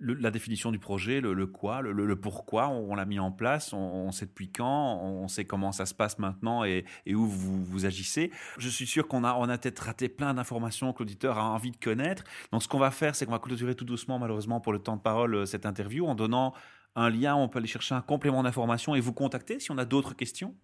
la 0.00 0.30
définition 0.30 0.70
du 0.70 0.78
projet, 0.78 1.20
le, 1.20 1.46
quoi, 1.46 1.82
le, 1.82 2.16
pourquoi, 2.16 2.68
on, 2.68 2.94
l'a 2.94 3.04
mis 3.04 3.18
en 3.18 3.32
place, 3.32 3.72
on, 3.72 4.10
sait 4.12 4.26
depuis 4.26 4.50
quand, 4.50 5.00
on 5.02 5.26
sait 5.28 5.44
comment 5.44 5.72
ça 5.72 5.86
se 5.86 5.94
passe 5.94 6.18
maintenant 6.18 6.64
et, 6.64 6.84
où 7.08 7.26
vous, 7.26 7.84
agissez. 7.84 8.30
Je 8.58 8.68
suis 8.68 8.86
sûr 8.86 9.08
qu'on 9.08 9.24
a, 9.24 9.34
on 9.34 9.48
a 9.48 9.58
peut-être 9.58 9.80
raté 9.80 10.08
plein 10.08 10.34
d'informations 10.34 10.92
que 10.92 11.00
l'auditeur 11.00 11.38
a 11.38 11.50
envie 11.50 11.72
de 11.72 11.76
connaître. 11.76 12.24
Donc 12.52 12.62
ce 12.62 12.68
qu'on 12.68 12.78
va 12.78 12.90
faire, 12.90 13.16
c'est 13.16 13.26
qu'on 13.26 13.32
va 13.32 13.38
clôturer 13.38 13.74
tout 13.74 13.84
doucement, 13.84 14.18
malheureusement, 14.18 14.60
pour 14.60 14.72
le 14.72 14.78
temps 14.78 14.96
de 14.96 15.02
parole, 15.02 15.34
euh, 15.34 15.46
cette 15.46 15.66
interview, 15.66 16.06
en 16.06 16.14
donnant 16.14 16.54
un 16.94 17.10
lien 17.10 17.34
où 17.34 17.38
on 17.38 17.48
peut 17.48 17.58
aller 17.58 17.66
chercher 17.66 17.94
un 17.94 18.02
complément 18.02 18.42
d'information 18.42 18.94
et 18.94 19.00
vous 19.00 19.12
contacter 19.12 19.58
si 19.58 19.70
on 19.70 19.78
a 19.78 19.84
d'autres 19.84 20.14
questions. 20.14 20.54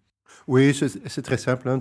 Oui, 0.47 0.73
c'est 0.73 1.21
très 1.21 1.37
simple, 1.37 1.69
hein, 1.69 1.79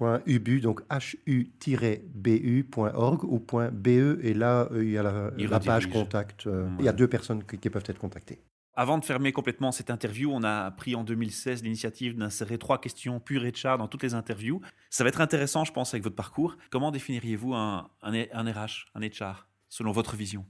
www.ubu, 0.00 0.60
donc 0.60 0.80
hu-bu.org 1.26 3.24
ou 3.24 3.38
.be, 3.72 3.88
et 4.22 4.34
là, 4.34 4.68
euh, 4.72 4.84
il 4.84 4.90
y 4.90 4.98
a 4.98 5.02
la, 5.02 5.60
page 5.60 5.88
contact. 5.88 6.46
euh, 6.46 6.64
Ouais. 6.66 6.70
Il 6.80 6.84
y 6.84 6.88
a 6.88 6.92
deux 6.92 7.08
personnes 7.08 7.44
qui, 7.44 7.58
qui 7.58 7.70
peuvent 7.70 7.84
être 7.86 7.98
contactées. 7.98 8.40
Avant 8.78 8.98
de 8.98 9.04
fermer 9.04 9.32
complètement 9.32 9.72
cette 9.72 9.88
interview, 9.90 10.30
on 10.30 10.42
a 10.42 10.70
pris 10.70 10.94
en 10.94 11.02
2016 11.02 11.62
l'initiative 11.62 12.14
d'insérer 12.16 12.58
trois 12.58 12.78
questions 12.78 13.20
pure 13.20 13.42
HR 13.42 13.78
dans 13.78 13.88
toutes 13.88 14.02
les 14.02 14.12
interviews. 14.12 14.60
Ça 14.90 15.02
va 15.02 15.08
être 15.08 15.22
intéressant, 15.22 15.64
je 15.64 15.72
pense, 15.72 15.94
avec 15.94 16.04
votre 16.04 16.16
parcours. 16.16 16.56
Comment 16.70 16.90
définiriez-vous 16.90 17.54
un, 17.54 17.88
un, 18.02 18.12
un 18.32 18.52
RH, 18.52 18.86
un 18.94 19.00
HR, 19.00 19.48
selon 19.70 19.92
votre 19.92 20.14
vision? 20.14 20.44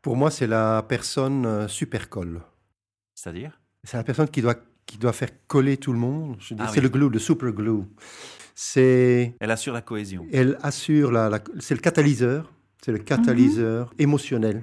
Pour 0.00 0.16
moi, 0.16 0.30
c'est 0.30 0.46
la 0.46 0.82
personne 0.88 1.44
euh, 1.44 1.68
super 1.68 2.08
colle. 2.08 2.40
C'est-à-dire? 3.14 3.60
C'est 3.84 3.98
la 3.98 4.04
personne 4.04 4.28
qui 4.28 4.40
doit, 4.40 4.54
qui 4.86 4.98
doit 4.98 5.12
faire 5.12 5.30
coller 5.48 5.76
tout 5.76 5.92
le 5.92 5.98
monde. 5.98 6.36
Je 6.38 6.54
dis, 6.54 6.62
Ah 6.64 6.68
c'est 6.68 6.76
oui. 6.78 6.82
le 6.84 6.88
glue, 6.88 7.08
le 7.10 7.18
super 7.18 7.50
glue. 7.52 7.82
C'est, 8.54 9.34
Elle 9.40 9.50
assure 9.50 9.74
la 9.74 9.82
cohésion. 9.82 10.26
elle 10.32 10.58
assure 10.62 11.10
la, 11.12 11.28
la- 11.28 11.40
c'est 11.58 11.74
le 11.74 11.80
catalyseur. 11.80 12.52
C'est 12.84 12.92
le 12.92 12.98
catalyseur 12.98 13.92
émotionnel, 13.98 14.62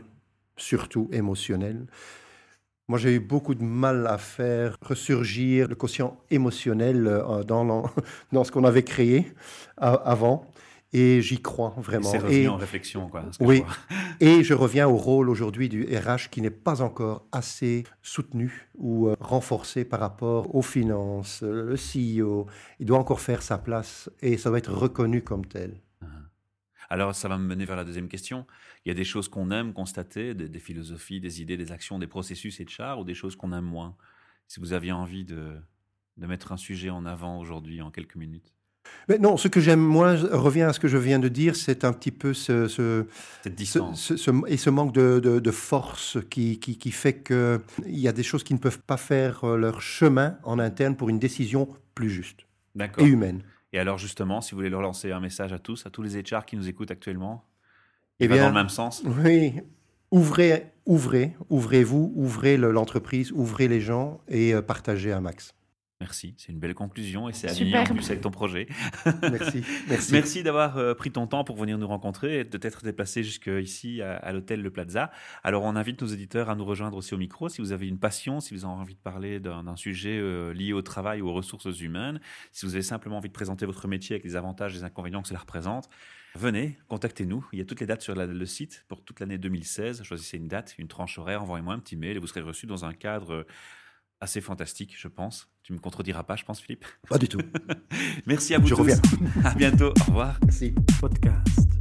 surtout 0.55 1.09
émotionnel. 1.11 1.85
Moi, 2.87 2.97
j'ai 2.99 3.15
eu 3.15 3.19
beaucoup 3.19 3.53
de 3.53 3.63
mal 3.63 4.07
à 4.07 4.17
faire 4.17 4.77
ressurgir 4.81 5.67
le 5.67 5.75
quotient 5.75 6.17
émotionnel 6.31 7.05
euh, 7.07 7.43
dans, 7.43 7.83
dans 8.31 8.43
ce 8.43 8.51
qu'on 8.51 8.63
avait 8.63 8.83
créé 8.83 9.31
avant. 9.77 10.45
Et 10.93 11.21
j'y 11.21 11.41
crois 11.41 11.73
vraiment. 11.77 12.09
C'est 12.09 12.19
revenu 12.19 12.47
en 12.47 12.55
réflexion, 12.55 13.09
quoi. 13.09 13.25
Oui. 13.39 13.63
Et 14.19 14.43
je 14.43 14.53
reviens 14.53 14.87
au 14.87 14.95
rôle 14.95 15.27
aujourd'hui 15.27 15.67
du 15.67 15.83
RH 15.83 16.29
qui 16.29 16.41
n'est 16.41 16.51
pas 16.51 16.83
encore 16.83 17.25
assez 17.31 17.83
soutenu 18.03 18.69
ou 18.75 19.07
euh, 19.07 19.15
renforcé 19.19 19.85
par 19.85 19.99
rapport 19.99 20.53
aux 20.55 20.61
finances. 20.61 21.41
Le 21.41 21.75
CEO, 21.75 22.45
il 22.79 22.85
doit 22.85 22.99
encore 22.99 23.21
faire 23.21 23.41
sa 23.41 23.57
place 23.57 24.09
et 24.21 24.37
ça 24.37 24.49
doit 24.49 24.59
être 24.59 24.71
reconnu 24.71 25.23
comme 25.23 25.47
tel. 25.47 25.81
Uh-huh. 26.03 26.07
Alors, 26.91 27.15
ça 27.15 27.27
va 27.27 27.39
me 27.39 27.45
mener 27.45 27.65
vers 27.65 27.75
la 27.75 27.85
deuxième 27.85 28.07
question. 28.07 28.45
Il 28.85 28.89
y 28.89 28.91
a 28.91 28.95
des 28.95 29.03
choses 29.03 29.27
qu'on 29.27 29.49
aime 29.49 29.73
constater, 29.73 30.35
des, 30.35 30.59
philosophies, 30.59 31.19
des 31.19 31.41
idées, 31.41 31.57
des 31.57 31.71
actions, 31.71 31.97
des 31.97 32.07
processus 32.07 32.59
et 32.59 32.65
de 32.65 32.69
chars, 32.69 32.99
ou 32.99 33.03
des 33.03 33.15
choses 33.15 33.35
qu'on 33.35 33.51
aime 33.51 33.65
moins? 33.65 33.95
Si 34.47 34.59
vous 34.59 34.73
aviez 34.73 34.91
envie 34.91 35.25
de, 35.25 35.55
de 36.17 36.27
mettre 36.27 36.51
un 36.51 36.57
sujet 36.57 36.91
en 36.91 37.05
avant 37.05 37.39
aujourd'hui 37.39 37.81
en 37.81 37.89
quelques 37.89 38.15
minutes. 38.15 38.53
Mais 39.09 39.17
non, 39.17 39.37
ce 39.37 39.47
que 39.47 39.59
j'aime 39.59 39.81
moins 39.81 40.15
revient 40.15 40.63
à 40.63 40.73
ce 40.73 40.79
que 40.79 40.87
je 40.87 40.97
viens 40.97 41.19
de 41.19 41.27
dire, 41.27 41.55
c'est 41.55 41.83
un 41.83 41.93
petit 41.93 42.11
peu 42.11 42.33
ce, 42.33 42.67
ce 42.67 43.05
cette 43.43 43.55
distance 43.55 44.13
et 44.47 44.57
ce 44.57 44.69
manque 44.69 44.93
de, 44.93 45.19
de, 45.19 45.51
force 45.51 46.17
qui, 46.29 46.59
qui, 46.59 46.77
qui 46.77 46.91
fait 46.91 47.21
qu'il 47.21 47.59
y 47.87 48.07
a 48.07 48.13
des 48.13 48.23
choses 48.23 48.43
qui 48.43 48.53
ne 48.53 48.59
peuvent 48.59 48.79
pas 48.79 48.97
faire 48.97 49.43
euh, 49.43 49.57
leur 49.57 49.81
chemin 49.81 50.37
en 50.43 50.59
interne 50.59 50.95
pour 50.95 51.09
une 51.09 51.19
décision 51.19 51.67
plus 51.95 52.09
juste 52.09 52.45
et 52.97 53.03
humaine. 53.03 53.43
Et 53.73 53.79
alors 53.79 53.97
justement, 53.97 54.41
si 54.41 54.51
vous 54.51 54.57
voulez 54.57 54.69
leur 54.69 54.81
lancer 54.81 55.11
un 55.11 55.19
message 55.19 55.51
à 55.51 55.59
tous, 55.59 55.85
à 55.85 55.89
tous 55.89 56.03
les 56.03 56.21
HR 56.21 56.45
qui 56.45 56.55
nous 56.55 56.69
écoutent 56.69 56.91
actuellement, 56.91 57.45
et 58.19 58.25
eh 58.25 58.27
bien, 58.27 58.43
dans 58.43 58.49
le 58.49 58.53
même 58.53 58.69
sens. 58.69 59.01
Oui, 59.05 59.55
ouvrez, 60.11 60.71
ouvrez, 60.85 61.35
ouvrez-vous, 61.49 62.13
ouvrez 62.15 62.57
l'entreprise, 62.57 63.31
ouvrez 63.31 63.67
les 63.67 63.81
gens 63.81 64.21
et 64.27 64.53
euh, 64.53 64.61
partagez 64.61 65.11
un 65.11 65.19
max. 65.19 65.55
Merci, 66.03 66.35
c'est 66.37 66.51
une 66.51 66.59
belle 66.59 66.73
conclusion 66.73 67.29
et 67.29 67.33
c'est 67.33 67.47
aligné 67.47 67.77
en 67.77 67.85
plus 67.85 68.09
avec 68.09 68.19
ton 68.19 68.29
projet. 68.29 68.67
Merci. 69.21 69.63
Merci, 69.87 70.11
merci 70.11 70.43
d'avoir 70.43 70.77
euh, 70.77 70.93
pris 70.93 71.11
ton 71.11 71.27
temps 71.27 71.45
pour 71.45 71.55
venir 71.55 71.77
nous 71.77 71.87
rencontrer 71.87 72.39
et 72.39 72.43
de 72.43 72.57
t'être 72.57 72.83
déplacé 72.83 73.23
jusqu'ici 73.23 74.01
à, 74.01 74.17
à 74.17 74.33
l'hôtel 74.33 74.61
Le 74.61 74.69
Plaza. 74.69 75.11
Alors 75.45 75.63
on 75.63 75.77
invite 75.77 76.01
nos 76.01 76.07
éditeurs 76.09 76.49
à 76.49 76.55
nous 76.55 76.65
rejoindre 76.65 76.97
aussi 76.97 77.13
au 77.13 77.17
micro 77.17 77.47
si 77.47 77.61
vous 77.61 77.71
avez 77.71 77.87
une 77.87 77.99
passion, 77.99 78.41
si 78.41 78.53
vous 78.53 78.65
avez 78.65 78.73
envie 78.73 78.95
de 78.95 78.99
parler 78.99 79.39
d'un 79.39 79.77
sujet 79.77 80.19
euh, 80.19 80.53
lié 80.53 80.73
au 80.73 80.81
travail 80.81 81.21
ou 81.21 81.29
aux 81.29 81.33
ressources 81.33 81.79
humaines, 81.79 82.19
si 82.51 82.65
vous 82.65 82.75
avez 82.75 82.81
simplement 82.81 83.15
envie 83.15 83.29
de 83.29 83.33
présenter 83.33 83.65
votre 83.65 83.87
métier 83.87 84.15
avec 84.15 84.25
les 84.25 84.35
avantages 84.35 84.73
et 84.73 84.79
les 84.79 84.83
inconvénients 84.83 85.21
que 85.21 85.29
cela 85.29 85.39
représente. 85.39 85.87
Venez, 86.35 86.77
contactez-nous. 86.89 87.47
Il 87.53 87.59
y 87.59 87.61
a 87.61 87.65
toutes 87.65 87.79
les 87.79 87.85
dates 87.85 88.01
sur 88.01 88.13
le 88.13 88.45
site 88.45 88.83
pour 88.89 89.05
toute 89.05 89.21
l'année 89.21 89.37
2016. 89.37 90.03
Choisissez 90.03 90.35
une 90.35 90.49
date, 90.49 90.75
une 90.79 90.89
tranche 90.89 91.17
horaire, 91.17 91.43
envoyez-moi 91.43 91.73
un 91.73 91.79
petit 91.79 91.95
mail 91.95 92.17
et 92.17 92.19
vous 92.19 92.27
serez 92.27 92.41
reçu 92.41 92.65
dans 92.65 92.83
un 92.83 92.93
cadre 92.93 93.45
assez 94.23 94.41
fantastique, 94.41 94.95
je 94.97 95.07
pense. 95.07 95.49
Tu 95.63 95.73
me 95.73 95.79
contrediras 95.79 96.23
pas, 96.23 96.35
je 96.35 96.43
pense, 96.45 96.59
Philippe 96.61 96.85
Pas 97.09 97.17
du 97.17 97.27
tout. 97.27 97.39
Merci 98.25 98.55
à 98.55 98.57
vous 98.59 98.67
je 98.67 98.73
tous. 98.73 98.81
reviens. 98.81 99.01
À 99.43 99.53
bientôt. 99.53 99.93
Au 100.01 100.03
revoir. 100.05 100.39
Merci. 100.43 100.73
Podcast. 100.99 101.72